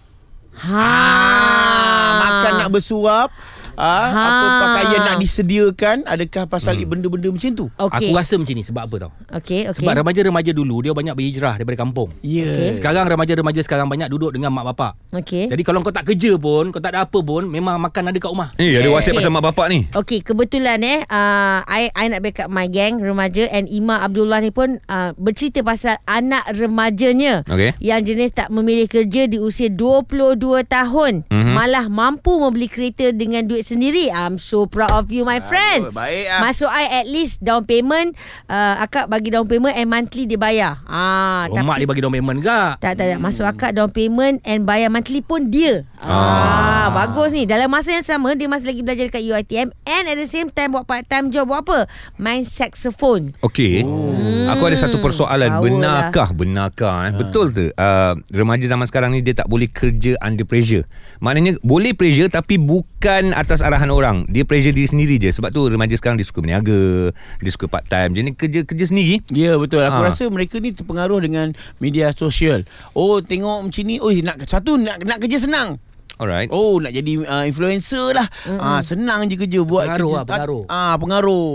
Ha 0.58 0.82
Ah, 0.82 2.10
makan 2.18 2.52
nak 2.58 2.70
bersuap. 2.74 3.30
Ah, 3.78 4.10
Ha. 4.10 4.24
apa 4.26 4.46
pakaian 4.60 5.02
nak 5.06 5.16
disediakan? 5.22 5.98
Adakah 6.04 6.44
pasal 6.46 6.82
benda-benda 6.82 7.30
macam 7.30 7.52
tu? 7.54 7.66
Okay 7.72 8.10
Aku 8.10 8.18
rasa 8.18 8.34
macam 8.36 8.52
ni 8.52 8.64
sebab 8.64 8.84
apa 8.84 8.96
tau? 9.00 9.12
Okay 9.32 9.70
okay 9.70 9.78
Sebab 9.78 9.94
remaja-remaja 9.96 10.52
dulu 10.52 10.82
dia 10.82 10.92
banyak 10.92 11.14
berhijrah 11.14 11.54
daripada 11.56 11.78
kampung. 11.78 12.10
Ya. 12.20 12.50
Okey. 12.50 12.74
Sekarang 12.76 13.06
remaja-remaja 13.06 13.62
sekarang 13.62 13.86
banyak 13.86 14.10
duduk 14.10 14.32
dengan 14.32 14.50
mak 14.50 14.66
bapak. 14.68 14.98
Okay 15.14 15.46
Jadi 15.46 15.62
kalau 15.62 15.80
kau 15.80 15.92
tak 15.92 16.06
kerja 16.06 16.34
pun, 16.36 16.70
kau 16.70 16.82
tak 16.82 16.92
ada 16.92 17.06
apa 17.06 17.20
pun, 17.20 17.46
memang 17.46 17.78
makan 17.80 18.10
ada 18.10 18.18
kat 18.18 18.28
rumah. 18.28 18.50
Eh, 18.58 18.76
ada 18.76 18.90
WhatsApp 18.90 19.14
Okay. 19.14 19.24
pasal 19.24 19.32
mak 19.32 19.46
bapak 19.46 19.68
ni. 19.70 19.80
Okay 19.94 20.20
kebetulan 20.20 20.80
eh 20.80 21.00
uh, 21.06 21.62
I, 21.64 21.94
I 21.94 22.06
nak 22.08 22.22
backup 22.22 22.50
my 22.50 22.66
gang 22.66 22.98
remaja 22.98 23.46
And 23.48 23.68
Ima 23.68 24.02
Abdullah 24.02 24.40
ni 24.40 24.50
pun 24.50 24.82
uh, 24.84 25.14
Bercerita 25.16 25.62
pasal 25.62 26.02
anak 26.04 26.50
remajanya 26.52 27.46
Okey. 27.46 27.78
Yang 27.78 28.02
jenis 28.08 28.32
tak 28.34 28.50
memilih 28.50 28.88
kerja 28.88 29.26
di 29.26 29.38
usia 29.38 29.70
22 29.70 30.34
tahun 30.64 31.14
Mhm. 31.28 31.54
Malah 31.54 31.86
mampu 31.88 32.34
membeli 32.36 32.66
kereta 32.66 33.12
dengan 33.12 33.44
duit 33.44 33.67
sendiri 33.68 34.08
I'm 34.10 34.40
so 34.40 34.66
proud 34.66 34.96
of 34.96 35.12
you 35.12 35.28
my 35.28 35.44
friend 35.44 35.92
baik, 35.92 36.26
ah. 36.32 36.42
Masuk 36.48 36.72
I 36.72 37.04
at 37.04 37.08
least 37.12 37.44
down 37.44 37.68
payment 37.68 38.16
uh, 38.48 38.80
Akak 38.80 39.12
bagi 39.12 39.30
down 39.30 39.46
payment 39.46 39.76
and 39.76 39.92
monthly 39.92 40.24
dia 40.24 40.40
bayar 40.40 40.80
ah, 40.88 41.52
Oh, 41.52 41.60
mak 41.60 41.84
dia 41.84 41.88
bagi 41.88 42.00
down 42.00 42.16
payment 42.16 42.40
ke? 42.40 42.60
tak, 42.80 42.94
tak, 42.96 43.06
tak. 43.12 43.20
Masuk 43.20 43.44
akak 43.44 43.76
down 43.76 43.92
payment 43.92 44.40
and 44.48 44.64
bayar 44.64 44.88
monthly 44.88 45.20
pun 45.20 45.52
dia. 45.52 45.84
Ah. 45.98 46.94
bagus 46.94 47.34
ni. 47.34 47.44
Dalam 47.50 47.68
masa 47.68 47.92
yang 47.92 48.06
sama 48.06 48.38
dia 48.38 48.46
masih 48.46 48.70
lagi 48.70 48.82
belajar 48.86 49.06
dekat 49.10 49.24
UiTM 49.26 49.68
and 49.86 50.06
at 50.08 50.16
the 50.16 50.30
same 50.30 50.48
time 50.54 50.72
buat 50.74 50.86
part 50.86 51.04
time 51.10 51.34
job 51.34 51.50
buat 51.50 51.66
apa? 51.66 51.90
Main 52.22 52.46
saxophone. 52.48 53.34
Okey. 53.44 53.84
Hmm. 53.84 54.54
Aku 54.56 54.64
ada 54.70 54.78
satu 54.78 55.02
persoalan. 55.02 55.58
Power 55.58 55.64
Benarkah? 55.68 56.30
Benarkah? 56.32 57.10
Eh? 57.10 57.14
Betul 57.18 57.52
tu? 57.52 57.66
Uh, 57.74 58.14
remaja 58.30 58.66
zaman 58.70 58.86
sekarang 58.86 59.10
ni 59.14 59.26
dia 59.26 59.36
tak 59.36 59.50
boleh 59.50 59.68
kerja 59.68 60.16
under 60.22 60.46
pressure. 60.46 60.86
Maknanya 61.20 61.58
boleh 61.66 61.98
pressure 61.98 62.30
tapi 62.30 62.62
bukan 62.62 63.34
atas 63.34 63.57
arahan 63.60 63.88
orang. 63.88 64.18
Dia 64.26 64.42
pressure 64.42 64.70
diri 64.70 64.86
sendiri 64.86 65.16
je. 65.16 65.30
Sebab 65.30 65.50
tu 65.50 65.64
remaja 65.64 65.94
sekarang 65.94 66.16
dia 66.16 66.24
suka 66.24 66.40
berniaga. 66.40 67.10
Dia 67.38 67.50
suka 67.50 67.66
part 67.66 67.84
time. 67.84 68.12
Jadi 68.12 68.30
kerja-kerja 68.32 68.86
sendiri. 68.86 69.22
Ya 69.30 69.56
betul 69.56 69.80
Aku 69.80 69.98
Ha. 69.98 70.08
rasa 70.08 70.26
mereka 70.28 70.58
ni 70.58 70.72
terpengaruh 70.72 71.20
dengan 71.20 71.52
Media 71.78 72.10
sosial 72.10 72.64
Oh 72.92 73.20
tengok 73.20 73.64
macam 73.64 73.84
ni 73.84 73.98
Oh 73.98 74.10
nak 74.18 74.42
satu 74.42 74.76
nak, 74.76 75.00
nak 75.00 75.18
kerja 75.18 75.38
senang 75.40 75.78
Alright. 76.16 76.50
Oh 76.50 76.78
nak 76.78 76.92
jadi 76.92 77.22
uh, 77.22 77.44
influencer 77.44 78.12
lah 78.12 78.26
ah, 78.52 78.80
Senang 78.80 79.26
je 79.26 79.36
kerja 79.36 79.62
Buat 79.62 79.92
Pengaruh 79.92 80.02
kerja 80.04 80.16
lah, 80.16 80.26
pengaruh. 80.26 80.64
ah, 80.68 80.96
Pengaruh 80.96 81.52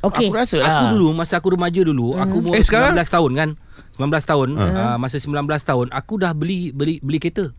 Okey. 0.00 0.26
Aku 0.26 0.34
rasa 0.34 0.56
lah 0.58 0.70
Aku 0.78 0.84
dulu 0.94 1.10
masa 1.12 1.36
aku 1.36 1.52
remaja 1.52 1.80
dulu, 1.80 2.14
aku 2.14 2.38
umur 2.40 2.52
Eh, 2.52 2.62
sekarang? 2.62 2.94
19 2.94 3.10
tahun 3.10 3.32
kan. 3.34 3.50
19 3.98 4.14
tahun, 4.24 4.48
uh, 4.54 4.94
masa 4.96 5.18
19 5.18 5.34
tahun 5.58 5.86
aku 5.90 6.14
dah 6.16 6.30
beli 6.30 6.70
beli 6.70 7.02
beli 7.02 7.18
kereta. 7.18 7.50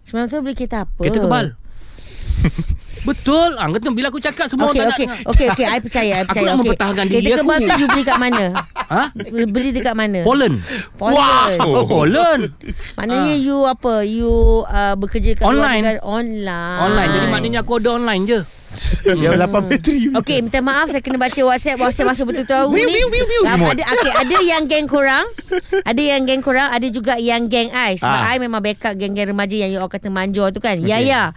Semalam 0.00 0.24
tu 0.24 0.40
beli 0.40 0.56
kereta 0.56 0.88
apa? 0.88 0.96
Kereta 0.96 1.20
kebal. 1.20 1.46
Betul. 3.08 3.56
Ah, 3.56 3.70
kata 3.70 3.88
bila 3.88 4.10
aku 4.10 4.18
cakap 4.18 4.50
semua 4.50 4.68
Okey 4.68 4.80
tak 4.80 4.90
okey 4.92 5.06
nak. 5.06 5.18
okey 5.24 5.46
okey 5.48 5.66
I 5.66 5.78
percaya 5.78 6.12
I 6.12 6.20
Aku 6.20 6.28
percaya 6.28 6.44
nak 6.44 6.50
okey. 6.50 6.60
mempertahankan 6.60 7.04
diri 7.06 7.18
Kereta 7.22 7.32
aku. 7.32 7.40
kebal 7.46 7.58
tu 7.58 7.72
you 7.74 7.88
beli 7.88 8.04
kat 8.04 8.18
mana? 8.18 8.44
Ha? 8.88 9.02
Beli 9.46 9.68
dekat 9.70 9.92
mana? 9.92 10.24
Poland. 10.24 10.64
Poland. 10.96 11.60
Oh, 11.60 11.84
Poland. 11.94 12.56
Maknanya 12.96 13.36
you 13.36 13.60
apa? 13.62 14.00
You 14.00 14.32
uh, 14.64 14.96
bekerja 14.96 15.36
kat 15.36 15.44
Online. 15.44 15.84
luar 15.84 15.92
negara 15.92 16.00
online. 16.02 16.78
Online. 16.80 17.10
Jadi 17.12 17.26
maknanya 17.28 17.58
aku 17.60 17.70
order 17.74 17.92
online 17.94 18.24
je. 18.24 18.40
Dia 19.06 19.32
8 19.34 19.44
bateri 19.48 20.08
Okey, 20.12 20.40
minta 20.40 20.60
maaf 20.60 20.88
saya 20.88 21.00
kena 21.00 21.16
baca 21.16 21.36
WhatsApp 21.36 21.76
WhatsApp 21.76 22.16
ni. 22.24 22.80
Wiu, 22.80 23.08
wiu. 23.08 23.40
Ram- 23.42 23.60
Remote. 23.60 23.76
ada 23.76 23.82
okay, 23.90 24.12
ada 24.14 24.36
yang 24.40 24.62
geng 24.64 24.86
korang, 24.86 25.26
ada 25.82 26.02
yang 26.02 26.20
geng 26.24 26.40
korang, 26.40 26.68
ada 26.68 26.86
juga 26.86 27.16
yang 27.16 27.44
geng 27.44 27.68
I. 27.68 27.92
Sebab 27.94 28.18
Ah. 28.18 28.32
I 28.32 28.36
memang 28.38 28.60
backup 28.60 28.92
geng-geng 28.94 29.28
remaja 29.28 29.52
yang 29.54 29.68
you 29.70 29.78
all 29.78 29.88
kata 29.88 30.08
manjur 30.08 30.48
tu 30.48 30.60
kan. 30.60 30.80
Yaya. 30.80 31.36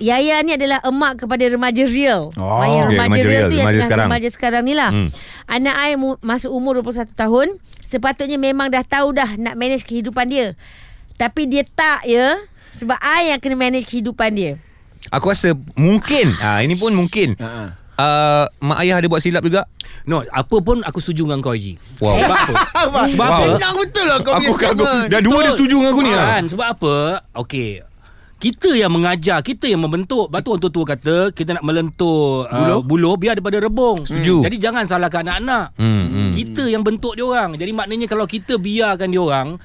Yaya 0.00 0.40
ni 0.40 0.52
adalah 0.52 0.80
emak 0.82 1.12
kepada 1.18 1.44
remaja 1.44 1.84
real. 1.84 2.32
Oh. 2.34 2.58
yang 2.60 2.88
Okey, 2.88 2.96
remaja 2.96 3.04
remaja 3.06 3.20
real 3.20 3.28
real, 3.30 3.46
tu 3.46 3.54
yang 3.54 3.60
remaja 3.60 3.70
tengah 3.70 3.84
sekarang. 3.86 4.06
remaja 4.08 4.28
sekarang 4.30 4.62
ni 4.64 4.74
lah. 4.74 4.90
Hmm. 4.90 5.08
Anak 5.46 5.74
I 5.78 5.92
mu- 5.94 6.20
masuk 6.20 6.50
umur 6.50 6.80
21 6.80 7.12
tahun, 7.12 7.46
sepatutnya 7.82 8.36
memang 8.36 8.66
dah 8.66 8.80
tahu 8.80 9.12
dah 9.12 9.36
nak 9.36 9.54
manage 9.54 9.84
kehidupan 9.84 10.26
dia. 10.26 10.56
Tapi 11.14 11.44
dia 11.44 11.62
tak 11.64 12.02
ya. 12.04 12.40
Sebab 12.72 12.96
I 12.96 13.30
yang 13.30 13.38
kena 13.38 13.54
manage 13.54 13.84
kehidupan 13.84 14.32
dia. 14.32 14.56
Aku 15.10 15.28
rasa 15.28 15.52
mungkin. 15.74 16.32
Ah 16.38 16.60
ini 16.60 16.74
pun 16.74 16.90
mungkin. 16.90 17.36
Ha. 17.36 17.76
uh, 17.94 18.44
mak 18.58 18.80
ayah 18.80 18.96
ada 18.96 19.06
buat 19.06 19.20
silap 19.20 19.42
juga? 19.42 19.68
No, 20.02 20.24
apa 20.24 20.56
pun 20.58 20.80
aku 20.80 20.96
setuju 20.98 21.26
dengan 21.26 21.42
kau 21.42 21.50
Haji. 21.50 21.76
Wow. 21.98 22.16
Sebab 22.16 22.36
apa? 22.38 22.52
Sebab 23.10 23.20
Wow. 23.20 23.36
apa? 23.36 23.44
Senang 23.52 23.74
betul 23.76 24.06
lah 24.06 24.18
kau 24.18 24.32
Aku 24.32 24.52
statement. 24.54 25.06
dah 25.08 25.20
dua 25.20 25.38
dia 25.42 25.52
setuju 25.52 25.76
dengan 25.76 25.90
aku 25.90 26.00
ni 26.00 26.10
lah. 26.10 26.26
Kan, 26.32 26.44
sebab 26.48 26.66
apa? 26.70 26.94
Okey. 27.36 27.70
Kita 28.40 28.72
yang 28.72 28.88
mengajar, 28.96 29.44
kita 29.44 29.68
yang 29.68 29.84
membentuk. 29.84 30.32
Lepas 30.32 30.40
tu 30.40 30.50
orang 30.56 30.62
tua 30.64 30.84
kata, 30.88 31.16
kita 31.36 31.60
nak 31.60 31.64
melentur 31.68 32.48
uh, 32.48 32.80
buluh 32.80 33.20
biar 33.20 33.36
daripada 33.36 33.60
rebung. 33.60 34.08
Setuju. 34.08 34.40
Jadi 34.40 34.56
jangan 34.56 34.88
salahkan 34.88 35.28
anak-anak. 35.28 35.76
Hmm, 35.76 36.04
hmm. 36.08 36.30
Kita 36.32 36.64
yang 36.72 36.80
bentuk 36.80 37.20
dia 37.20 37.28
orang. 37.28 37.52
Jadi 37.60 37.68
maknanya 37.76 38.08
kalau 38.08 38.24
kita 38.24 38.56
biarkan 38.56 39.12
dia 39.12 39.20
orang, 39.20 39.60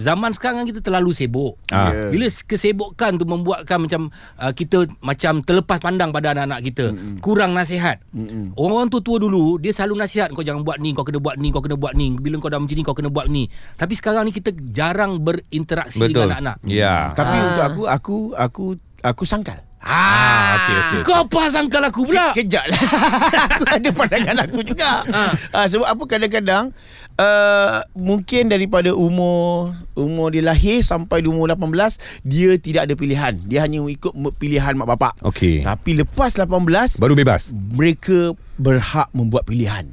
zaman 0.00 0.32
sekarang 0.32 0.64
kan 0.64 0.66
kita 0.72 0.80
terlalu 0.80 1.12
sibuk. 1.12 1.60
Ah. 1.68 1.92
Ya. 1.92 2.08
Bila 2.08 2.24
kesebukan 2.32 3.20
tu 3.20 3.28
membuatkan 3.28 3.84
macam 3.84 4.08
uh, 4.40 4.52
kita 4.56 4.88
macam 5.04 5.44
terlepas 5.44 5.76
pandang 5.84 6.08
pada 6.08 6.32
anak-anak 6.32 6.60
kita. 6.72 6.96
Mm-mm. 6.96 7.20
Kurang 7.20 7.52
nasihat. 7.52 8.00
Mm-mm. 8.16 8.56
Orang-orang 8.56 8.88
tua-tua 8.88 9.20
dulu 9.20 9.60
dia 9.60 9.76
selalu 9.76 10.00
nasihat 10.08 10.32
kau 10.32 10.40
jangan 10.40 10.64
buat 10.64 10.80
ni, 10.80 10.96
kau 10.96 11.04
kena 11.04 11.20
buat 11.20 11.36
ni, 11.36 11.52
kau 11.52 11.60
kena 11.60 11.76
buat 11.76 11.92
ni. 11.92 12.16
Bila 12.16 12.40
kau 12.40 12.48
dah 12.48 12.56
macam 12.56 12.72
ni 12.72 12.80
kau 12.80 12.96
kena 12.96 13.12
buat 13.12 13.28
ni. 13.28 13.44
Tapi 13.76 13.92
sekarang 13.92 14.24
ni 14.24 14.32
kita 14.32 14.56
jarang 14.72 15.20
berinteraksi 15.20 16.00
Betul. 16.00 16.32
dengan 16.32 16.40
anak-anak. 16.40 16.56
Ya. 16.64 17.12
Tapi 17.12 17.36
untuk 17.44 17.64
aku 17.68 17.82
Aku 17.90 18.32
Aku 18.38 18.78
Aku 19.02 19.24
sangkal 19.26 19.60
Ah, 19.80 20.60
okey 20.60 20.74
okey. 20.76 21.00
Kau 21.08 21.24
apa 21.24 21.48
sangkal 21.48 21.80
aku 21.80 22.04
pula? 22.04 22.36
Kejap 22.36 22.68
lah 22.68 22.82
Aku 23.48 23.64
ada 23.64 23.88
pandangan 23.88 24.36
aku 24.44 24.60
juga 24.60 25.00
ha. 25.08 25.64
Sebab 25.64 25.88
apa 25.88 26.04
kadang-kadang 26.04 26.76
uh, 27.16 27.80
Mungkin 27.96 28.52
daripada 28.52 28.92
umur 28.92 29.72
Umur 29.96 30.36
dia 30.36 30.44
lahir 30.44 30.84
Sampai 30.84 31.24
umur 31.24 31.48
18 31.48 31.96
Dia 32.28 32.60
tidak 32.60 32.92
ada 32.92 32.94
pilihan 32.94 33.40
Dia 33.40 33.64
hanya 33.64 33.80
ikut 33.80 34.12
pilihan 34.36 34.76
mak 34.76 34.84
bapak 34.84 35.12
Okey. 35.24 35.64
Tapi 35.64 35.96
lepas 35.96 36.36
18 36.36 37.00
Baru 37.00 37.16
bebas. 37.16 37.48
Mereka 37.56 38.36
berhak 38.60 39.08
membuat 39.16 39.48
pilihan 39.48 39.88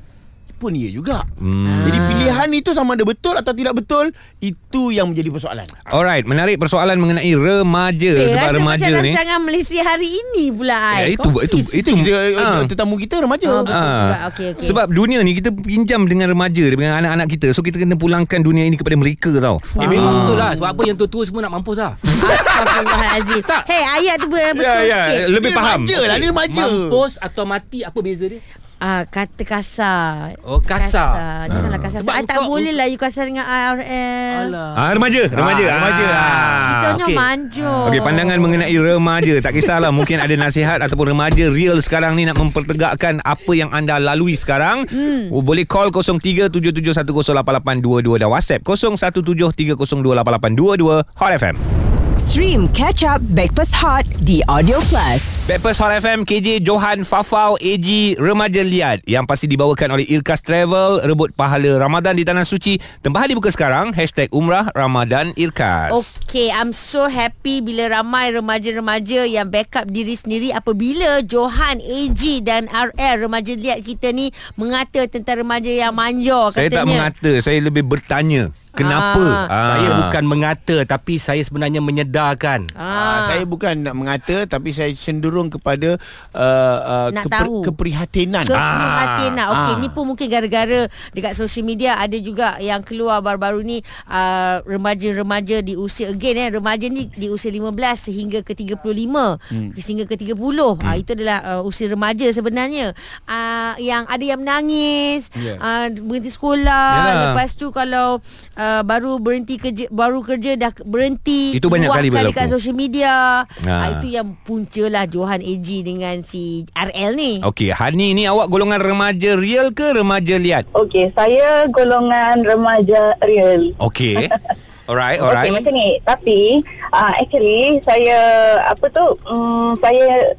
pun 0.57 0.73
ia 0.73 0.89
juga. 0.89 1.21
Hmm. 1.35 1.85
Jadi 1.85 1.97
pilihan 2.03 2.49
itu 2.51 2.69
sama 2.71 2.93
ada 2.93 3.01
betul 3.01 3.33
atau 3.33 3.49
tidak 3.51 3.73
betul 3.75 4.09
itu 4.39 4.81
yang 4.89 5.07
menjadi 5.07 5.29
persoalan. 5.29 5.69
Alright, 5.85 6.23
menarik 6.23 6.57
persoalan 6.57 6.97
mengenai 6.97 7.29
remaja 7.31 8.11
Eh, 8.17 8.27
sebab 8.27 8.41
rasa 8.43 8.57
remaja 8.57 8.83
macam 8.83 8.99
ni. 8.99 9.11
rancangan 9.11 9.39
Malaysia 9.39 9.81
hari 9.81 10.09
ini 10.09 10.43
pula 10.49 10.81
Ya, 10.95 11.05
ai. 11.05 11.13
itu 11.13 11.29
itu 11.39 11.57
itu 11.71 11.89
Itu 11.93 12.11
ah. 12.35 12.65
kita, 12.65 12.73
tetamu 12.73 12.97
kita 12.97 13.15
remaja. 13.19 13.45
Oh, 13.47 13.61
betul 13.61 13.77
Ah. 13.77 14.01
juga. 14.03 14.17
Okey 14.27 14.45
okey. 14.51 14.65
Sebab 14.65 14.85
dunia 14.89 15.19
ni 15.21 15.31
kita 15.33 15.49
pinjam 15.51 16.03
dengan 16.03 16.27
remaja 16.27 16.65
dengan 16.65 16.97
anak-anak 16.97 17.27
kita. 17.29 17.47
So 17.49 17.61
kita 17.61 17.77
kena 17.77 17.93
pulangkan 17.93 18.41
dunia 18.41 18.63
ini 18.63 18.75
kepada 18.75 18.95
mereka 18.95 19.29
tau. 19.37 19.61
Eh, 19.75 19.85
memang 19.85 20.25
betul 20.25 20.35
lah 20.35 20.51
Sebab 20.53 20.69
apa 20.69 20.81
yang 20.83 20.95
tua-tua 20.95 21.23
semua 21.23 21.41
nak 21.43 21.53
mampus 21.53 21.77
lah 21.77 21.93
Astagfirullahalazim. 22.01 23.41
Hey, 23.63 23.83
ayat 23.83 24.15
tu 24.17 24.27
ber- 24.27 24.51
betul 24.51 24.63
Ya, 24.63 24.75
ya, 24.81 25.01
sikit. 25.05 25.27
lebih 25.29 25.49
Dia 25.49 25.57
faham. 25.57 25.79
remaja 25.79 25.97
lah 26.01 26.15
Dia 26.15 26.27
remaja 26.27 26.63
Mampus 26.65 27.13
atau 27.17 27.43
mati 27.45 27.79
Apa 27.81 27.99
beza 27.99 28.25
dia? 28.25 28.41
Ah, 28.77 29.09
kata 29.09 29.41
kasar. 29.41 30.37
Oh, 30.45 30.61
kasar. 30.61 31.49
Janganlah 31.49 31.81
kasar. 31.81 32.05
Sebab 32.05 32.13
Sebab 32.13 32.29
tak 32.29 32.45
boleh 32.45 32.69
lah 32.77 32.85
you 32.85 33.01
kasar 33.01 33.25
dengan 33.25 33.49
IRL. 33.49 34.53
Ah 34.53 34.93
remaja, 34.93 35.25
remaja. 35.33 35.65
Ah, 35.65 35.81
remaja. 35.81 36.05
Kita 36.05 36.93
okey. 36.93 37.01
okay. 37.01 37.17
manjur. 37.17 37.89
Okey, 37.89 38.05
pandangan 38.05 38.37
mengenai 38.37 38.77
remaja. 38.77 39.41
Tak 39.41 39.57
kisahlah 39.57 39.89
mungkin 39.89 40.21
ada 40.21 40.37
nasihat 40.37 40.77
ataupun 40.85 41.17
remaja 41.17 41.49
real 41.49 41.81
sekarang 41.81 42.13
ni 42.13 42.29
nak 42.29 42.37
mempertegakkan 42.37 43.17
apa 43.25 43.51
yang 43.57 43.73
anda 43.73 43.97
lalui 43.97 44.37
sekarang. 44.37 44.85
Hmm. 44.85 45.33
Boleh 45.33 45.65
call 45.65 45.89
0377108822 45.89 48.21
dan 48.21 48.29
WhatsApp 48.29 48.61
0173028822 48.61 51.01
Hot 51.17 51.33
FM. 51.33 51.86
Stream 52.27 52.67
Catch 52.75 53.07
Up 53.07 53.23
Backpass 53.31 53.71
Hot 53.79 54.03
di 54.19 54.43
Audio 54.51 54.83
Plus. 54.91 55.47
Backpast 55.47 55.79
Hot 55.79 55.95
FM 55.95 56.27
KJ 56.27 56.59
Johan 56.59 57.07
Fafau 57.07 57.55
AG 57.55 57.87
Remaja 58.19 58.67
Liat 58.67 58.99
yang 59.07 59.23
pasti 59.23 59.47
dibawakan 59.47 59.95
oleh 59.95 60.03
Irkas 60.11 60.43
Travel 60.43 61.07
rebut 61.07 61.31
pahala 61.31 61.79
Ramadan 61.79 62.19
di 62.19 62.27
Tanah 62.27 62.43
Suci 62.43 62.83
tempahan 62.99 63.31
dibuka 63.31 63.47
sekarang 63.47 63.95
hashtag 63.95 64.27
Umrah 64.35 64.67
Ramadan 64.75 65.31
Irkas 65.39 65.95
Okay, 66.27 66.51
I'm 66.51 66.75
so 66.75 67.07
happy 67.07 67.63
bila 67.63 68.03
ramai 68.03 68.35
remaja-remaja 68.35 69.23
yang 69.23 69.47
backup 69.47 69.87
diri 69.87 70.19
sendiri 70.19 70.51
apabila 70.51 71.23
Johan, 71.23 71.79
AG 71.79 72.43
dan 72.43 72.67
RL 72.67 73.23
remaja 73.23 73.55
liat 73.55 73.79
kita 73.87 74.11
ni 74.11 74.35
mengata 74.59 75.07
tentang 75.07 75.47
remaja 75.47 75.71
yang 75.71 75.95
manja 75.95 76.51
saya 76.51 76.67
tak 76.67 76.83
katanya. 76.83 76.91
mengata 76.91 77.31
saya 77.39 77.63
lebih 77.63 77.87
bertanya 77.87 78.51
kenapa 78.77 79.25
Ah. 79.47 79.75
Saya 79.75 79.91
bukan 79.99 80.23
mengata 80.23 80.77
Tapi 80.83 81.17
saya 81.17 81.41
sebenarnya 81.41 81.79
menyedarkan 81.79 82.69
Ah. 82.71 83.25
saya 83.25 83.43
bukan 83.43 83.81
nak 83.81 83.95
mengata 83.95 84.45
tapi 84.45 84.69
saya 84.69 84.91
cenderung 84.91 85.49
kepada 85.49 85.97
uh, 86.31 86.77
uh, 86.79 87.07
Nak 87.09 87.25
tahu. 87.25 87.63
keprihatinan. 87.63 88.43
Keprihatinan 88.43 89.35
nak 89.35 89.47
Okey 89.49 89.73
Ah. 89.73 89.79
ni 89.79 89.87
pun 89.87 90.03
mungkin 90.05 90.27
gara-gara 90.27 90.81
Dekat 91.11 91.33
social 91.33 91.63
media 91.63 91.97
Ada 91.97 92.17
juga 92.17 92.57
yang 92.59 92.79
keluar 92.79 93.19
baru-baru 93.19 93.61
ni 93.61 93.77
uh, 94.05 94.61
Remaja-remaja 94.63 95.59
di 95.59 95.73
usia 95.73 96.07
Again 96.07 96.37
eh 96.37 96.49
Remaja 96.51 96.85
ni 96.85 97.09
di 97.09 97.27
usia 97.27 97.49
15 97.49 97.73
Sehingga 98.03 98.39
ke 98.41 98.53
35 98.53 98.77
hmm. 98.77 99.69
Sehingga 99.73 100.03
ke 100.03 100.15
30 100.15 100.35
hmm. 100.35 100.77
uh, 100.79 100.95
Itu 100.95 101.11
adalah 101.13 101.39
uh, 101.49 101.61
usia 101.63 101.87
remaja 101.87 102.27
sebenarnya 102.27 102.91
uh, 103.25 103.73
Yang 103.77 104.03
ada 104.05 104.23
yang 104.25 104.39
menangis 104.39 105.29
Ya. 105.33 105.55
uh, 105.55 105.87
Berhenti 105.89 106.29
sekolah 106.29 106.89
Yalah. 106.93 107.23
Lepas 107.31 107.53
tu 107.53 107.69
kalau 107.69 108.19
uh, 108.55 108.65
Baru 108.81 109.17
berhenti 109.17 109.55
kerja 109.55 109.85
Baru 109.87 110.19
kerja 110.19 110.53
dah 110.53 110.71
berhenti 110.81 111.53
Itu 111.53 111.67
banyak 111.67 111.87
kali 111.87 112.07
berlaku. 112.07 112.31
dekat 112.31 112.47
social 112.49 112.73
media 112.73 113.43
Ah. 113.63 113.67
uh, 113.67 113.87
Itu 113.93 114.07
yang 114.09 114.35
punca 114.39 114.83
lah 114.85 115.05
Johan 115.05 115.39
AG 115.39 115.67
dengan 115.81 116.19
si 116.21 116.43
RL 116.71 117.13
ni 117.13 117.33
Okey, 117.41 117.69
Hani 117.69 118.11
ni 118.11 118.23
awak 118.23 118.47
golongan 118.47 118.79
remaja 118.79 119.33
real 119.35 119.71
ke 119.71 119.93
remaja 119.93 120.35
liat? 120.35 120.63
Okey, 120.71 121.11
saya 121.11 121.65
golongan 121.67 122.41
remaja 122.41 123.15
real. 123.21 123.71
Okey. 123.77 124.25
Alright, 124.87 125.19
alright. 125.19 125.51
macam 125.51 125.75
ni. 125.75 125.99
Tapi, 125.99 126.63
uh, 126.89 127.11
actually, 127.13 127.83
saya, 127.83 128.19
apa 128.65 128.87
tu, 128.87 129.03
um, 129.25 129.75
saya 129.77 130.31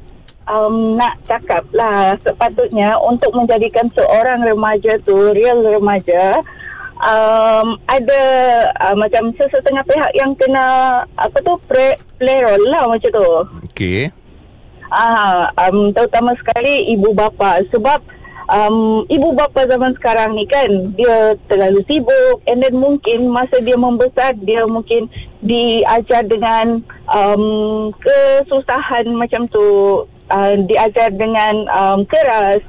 um, 0.49 0.97
nak 0.97 1.21
cakap 1.23 1.61
lah 1.69 2.17
sepatutnya 2.19 2.97
untuk 2.97 3.29
menjadikan 3.31 3.93
seorang 3.93 4.41
remaja 4.41 4.97
tu, 4.99 5.13
real 5.31 5.61
remaja, 5.61 6.41
um, 6.99 7.79
ada 7.87 8.21
uh, 8.83 8.95
macam 8.95 9.31
sesetengah 9.35 9.83
pihak 9.87 10.11
yang 10.15 10.31
kena, 10.35 11.01
apa 11.15 11.37
tu, 11.41 11.55
play, 11.67 11.95
play 12.19 12.43
role 12.43 12.67
lah 12.69 12.87
macam 12.87 13.09
tu. 13.09 13.29
Okey. 13.71 14.11
Ah, 14.89 15.53
um, 15.69 15.93
terutama 15.93 16.33
sekali 16.33 16.89
ibu 16.97 17.13
bapa 17.13 17.61
sebab 17.69 18.01
um, 18.49 19.05
ibu 19.05 19.31
bapa 19.37 19.69
zaman 19.69 19.93
sekarang 19.95 20.33
ni 20.33 20.49
kan 20.49 20.67
dia 20.97 21.37
terlalu 21.45 21.85
sibuk 21.85 22.41
and 22.49 22.65
then 22.65 22.73
mungkin 22.73 23.29
masa 23.29 23.61
dia 23.61 23.77
membesar 23.77 24.33
dia 24.41 24.65
mungkin 24.65 25.05
diajar 25.45 26.25
dengan 26.25 26.81
um, 27.05 27.93
kesusahan 28.01 29.13
macam 29.13 29.45
tu 29.45 30.01
uh, 30.33 30.53
diajar 30.65 31.13
dengan 31.13 31.69
um, 31.69 32.01
keras 32.03 32.65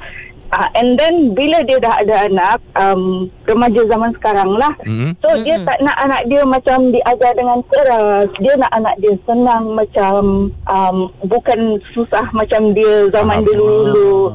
Uh, 0.51 0.67
and 0.75 0.99
then 0.99 1.31
bila 1.31 1.63
dia 1.63 1.79
dah 1.79 1.95
ada 1.97 2.27
anak 2.27 2.59
um, 2.75 3.03
remaja 3.45 3.87
zaman 3.87 4.11
sekarang 4.13 4.51
lah 4.53 4.75
Mhm. 4.83 5.15
so 5.17 5.31
mm-hmm. 5.31 5.45
dia 5.47 5.57
tak 5.63 5.79
nak 5.79 5.97
anak 5.97 6.23
dia 6.27 6.43
macam 6.43 6.79
diajar 6.91 7.33
dengan 7.33 7.59
keras 7.65 8.27
dia 8.37 8.55
nak 8.59 8.73
anak 8.73 8.95
dia 8.99 9.15
senang 9.23 9.65
macam 9.71 10.23
um, 10.67 10.97
bukan 11.23 11.61
susah 11.89 12.27
macam 12.31 12.75
dia 12.75 13.07
zaman 13.09 13.47
dulu-dulu 13.47 14.35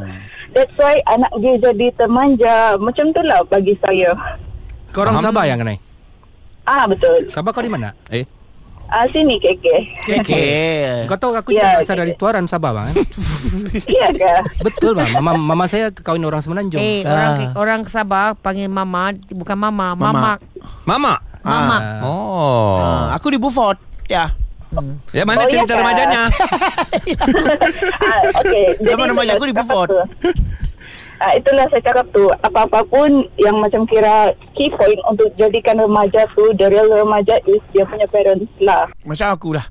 that's 0.52 0.72
why 0.76 0.96
anak 1.06 1.36
dia 1.36 1.60
jadi 1.60 1.88
termanja 1.94 2.56
macam 2.80 3.12
tu 3.12 3.20
lah 3.20 3.44
bagi 3.44 3.76
saya 3.78 4.16
Kau 4.90 5.04
orang 5.04 5.20
Sabah 5.20 5.44
yang 5.44 5.60
kenai? 5.60 5.76
ah 6.64 6.88
betul 6.88 7.28
Sabah 7.28 7.52
kau 7.52 7.60
di 7.60 7.68
mana? 7.68 7.92
Eh. 8.08 8.24
Ah 8.88 9.06
sini 9.10 9.36
keke 9.38 9.78
Okey. 10.22 11.06
Kau 11.06 11.18
tahu 11.18 11.32
aku 11.34 11.50
Ya, 11.52 11.78
yeah, 11.78 11.82
asal 11.82 11.94
okey. 11.94 12.02
dari 12.02 12.14
Tuaran 12.14 12.46
Sabah 12.46 12.72
bang 12.72 12.86
kan? 12.92 12.96
iya 13.94 14.08
ke 14.12 14.34
Betul 14.62 14.94
bang 14.94 15.10
Mama, 15.18 15.36
mama 15.36 15.66
saya 15.66 15.90
kahwin 15.90 16.22
orang 16.22 16.42
Semenanjung 16.42 16.78
Eh 16.78 17.02
orang 17.02 17.54
orang 17.54 17.80
Sabah 17.86 18.34
panggil 18.36 18.70
mama 18.70 19.12
bukan 19.28 19.58
mama, 19.58 19.94
mama. 19.94 20.38
Mama. 20.86 21.14
Mama. 21.42 21.78
Oh. 22.02 22.82
Ah, 22.82 23.14
aku 23.14 23.30
di 23.30 23.38
Beaufort. 23.38 23.78
Ya. 24.10 24.34
Ya 25.14 25.24
mana 25.24 25.46
Oh, 25.46 25.48
ya 25.48 25.62
cerita 25.62 25.78
ke? 25.78 25.80
remajanya? 25.80 26.22
ah, 28.02 28.20
okay. 28.34 28.74
Zaman 28.82 29.14
remaja 29.14 29.38
aku 29.38 29.46
di 29.46 29.54
Beaufort. 29.54 29.90
Ah, 31.20 31.32
itulah 31.34 31.66
saya 31.72 31.80
cakap 31.80 32.06
tu 32.12 32.28
apa-apa 32.44 32.84
pun 32.86 33.24
yang 33.40 33.56
macam 33.58 33.88
kira 33.88 34.36
key 34.52 34.68
point 34.68 35.00
untuk 35.08 35.32
jadikan 35.40 35.80
remaja 35.80 36.28
tu 36.36 36.52
the 36.60 36.68
real 36.68 36.92
remaja 36.92 37.40
is 37.48 37.64
dia 37.72 37.88
punya 37.88 38.04
parents 38.12 38.52
lah 38.60 38.86
Macam 39.08 39.32
aku 39.32 39.56
lah. 39.56 39.66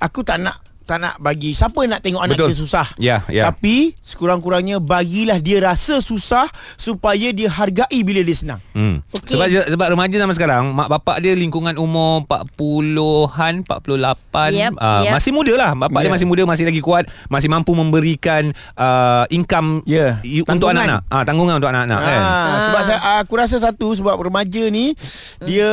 Aku 0.00 0.20
tak 0.24 0.40
nak 0.40 0.69
tak 0.90 0.98
nak 0.98 1.14
bagi 1.16 1.54
siapa 1.54 1.86
nak 1.86 2.02
tengok 2.02 2.18
anak 2.18 2.34
Betul. 2.34 2.50
dia 2.50 2.58
susah. 2.58 2.86
Ya, 2.98 3.22
ya. 3.30 3.46
Tapi 3.46 3.94
sekurang-kurangnya 3.96 4.82
bagilah 4.82 5.38
dia 5.38 5.62
rasa 5.62 6.02
susah 6.02 6.50
supaya 6.74 7.30
dia 7.30 7.46
hargai 7.46 8.02
bila 8.02 8.18
dia 8.20 8.34
senang. 8.34 8.58
Hmm. 8.74 8.98
Okey. 9.14 9.38
Sebab 9.38 9.46
sebab 9.70 9.86
remaja 9.88 10.18
zaman 10.18 10.34
sekarang 10.34 10.74
mak 10.74 10.90
bapak 10.90 11.22
dia 11.22 11.32
lingkungan 11.32 11.78
umur 11.78 12.26
40-an 12.26 13.62
48 13.62 14.50
Yep, 14.50 14.72
uh, 14.74 15.00
yep. 15.04 15.12
masih 15.14 15.30
muda 15.30 15.52
lah 15.54 15.70
bapak 15.76 16.00
dia 16.00 16.08
Yeah. 16.10 16.14
masih 16.16 16.26
muda 16.26 16.42
masih 16.42 16.64
lagi 16.66 16.80
kuat 16.80 17.04
masih 17.28 17.46
mampu 17.46 17.70
memberikan 17.70 18.50
uh, 18.74 19.28
income 19.28 19.84
Ya, 19.84 20.18
i- 20.22 20.42
untuk 20.42 20.66
anak-anak 20.66 21.06
ah 21.06 21.22
tanggungan 21.22 21.60
untuk 21.60 21.70
anak-anak 21.70 22.00
kan 22.00 22.18
Ah, 22.20 22.58
sebab 22.66 22.80
saya 22.82 22.98
aku 23.20 23.32
rasa 23.36 23.56
satu 23.60 23.92
sebab 23.92 24.18
remaja 24.18 24.66
ni 24.66 24.96
dia 25.40 25.70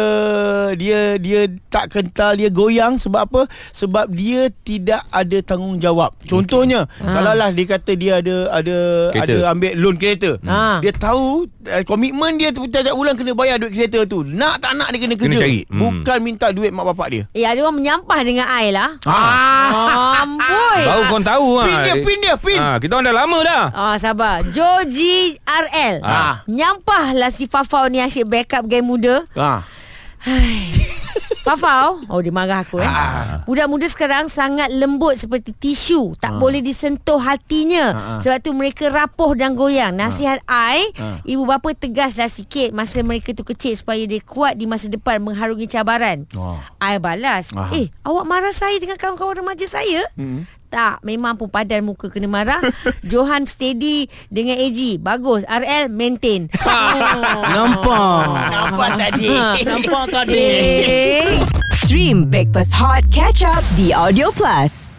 dia 0.76 1.16
dia 1.16 1.42
tak 1.68 1.90
kental 1.90 2.36
dia 2.36 2.52
goyang 2.52 3.00
sebab 3.00 3.24
apa? 3.24 3.42
Sebab 3.72 4.12
dia 4.12 4.52
tidak 4.62 5.07
ada 5.10 5.38
tanggungjawab. 5.40 6.12
Contohnya, 6.22 6.86
kalau 6.98 7.32
lah 7.32 7.50
dia 7.50 7.66
kata 7.66 7.92
dia 7.94 8.20
ada 8.20 8.36
ada 8.52 8.78
Kereta. 9.12 9.24
ada 9.24 9.36
ambil 9.50 9.74
loan 9.76 9.96
kereta. 9.96 10.32
Ah. 10.44 10.78
Dia 10.80 10.92
tahu 10.92 11.46
uh, 11.46 11.84
komitmen 11.84 12.36
dia 12.36 12.50
tu 12.50 12.64
setiap 12.64 12.92
bulan 12.92 13.14
kena 13.14 13.32
bayar 13.32 13.58
duit 13.58 13.72
kereta 13.72 14.04
tu. 14.04 14.22
Nak 14.22 14.60
tak 14.60 14.74
nak 14.74 14.90
dia 14.90 15.00
kena 15.00 15.14
Kena 15.14 15.24
kerja. 15.30 15.40
cari. 15.42 15.60
Hmm. 15.64 15.80
Bukan 15.80 16.18
minta 16.20 16.48
duit 16.50 16.70
mak 16.70 16.86
bapak 16.88 17.08
dia. 17.10 17.24
Eh 17.32 17.44
ada 17.44 17.60
orang 17.60 17.78
menyampah 17.78 18.20
dengan 18.22 18.48
air 18.50 18.72
lah 18.72 18.92
Ah. 19.04 20.22
Amboi 20.22 20.80
baru 20.80 21.04
kau 21.06 21.20
tahu 21.20 21.48
Pin 21.60 21.74
ah. 21.74 21.84
dia, 21.84 21.96
pin 22.00 22.18
dia, 22.20 22.36
pin. 22.36 22.58
Ah, 22.58 22.78
kita 22.78 22.92
orang 22.94 23.06
dah 23.06 23.16
lama 23.16 23.38
dah 23.42 23.64
Ah 23.70 23.96
sabar 23.96 24.40
Joji 24.46 25.36
RL 25.40 25.96
Ah. 26.02 26.44
Nyampah 26.46 27.12
lah 27.14 27.30
si 27.30 27.46
Fafau 27.46 27.88
ni 27.88 28.00
asyik 28.00 28.26
backup 28.26 28.64
game 28.66 28.86
muda 28.86 29.24
Ah. 29.34 29.64
Fafau? 31.48 32.04
Oh 32.12 32.20
dia 32.20 32.30
marah 32.30 32.62
aku 32.62 32.84
eh. 32.84 32.92
Budak 33.48 33.72
muda 33.72 33.88
sekarang 33.88 34.28
Sangat 34.28 34.68
lembut 34.68 35.16
Seperti 35.16 35.56
tisu. 35.56 36.12
Tak 36.20 36.36
boleh 36.36 36.60
disentuh 36.60 37.16
hatinya. 37.16 38.20
Sebab 38.20 38.44
tu 38.44 38.52
mereka 38.52 38.92
rapuh 38.92 39.32
dan 39.34 39.56
goyang. 39.56 39.96
Nasihat 39.96 40.44
I 40.46 40.92
Ibu 41.24 41.48
bapa 41.48 41.72
tegaslah 41.72 42.28
sikit 42.28 42.76
Masa 42.76 43.00
mereka 43.00 43.32
tu 43.32 43.48
kecil 43.48 43.80
Supaya 43.80 44.04
dia 44.04 44.20
kuat 44.20 44.60
Di 44.60 44.68
masa 44.68 44.92
depan 44.92 45.24
Mengharungi 45.24 45.72
cabaran. 45.72 46.28
Oh. 46.36 46.60
I 46.78 47.00
balas 47.00 47.56
Ah. 47.56 47.72
Eh 47.72 47.88
awak 48.04 48.28
marah 48.28 48.52
saya 48.52 48.76
Dengan 48.78 49.00
kawan-kawan 49.00 49.40
remaja 49.40 49.66
saya 49.66 50.04
Tak 50.68 51.04
Memang 51.04 51.40
pun 51.40 51.48
padan 51.48 51.88
muka 51.88 52.12
kena 52.12 52.28
marah 52.28 52.60
Johan 53.12 53.48
steady 53.48 54.12
Dengan 54.28 54.60
AG 54.60 55.00
Bagus 55.00 55.48
RL 55.48 55.88
maintain 55.88 56.52
Nampak. 57.56 58.24
Nampak 58.52 58.90
tadi? 59.00 59.30
Nampak 59.64 60.04
tadi. 60.12 60.46
Stream 61.80 62.28
Breakfast 62.28 62.76
Hot 62.76 63.06
Catch 63.14 63.48
Up 63.48 63.64
The 63.80 63.96
Audio 63.96 64.34
Plus. 64.36 64.97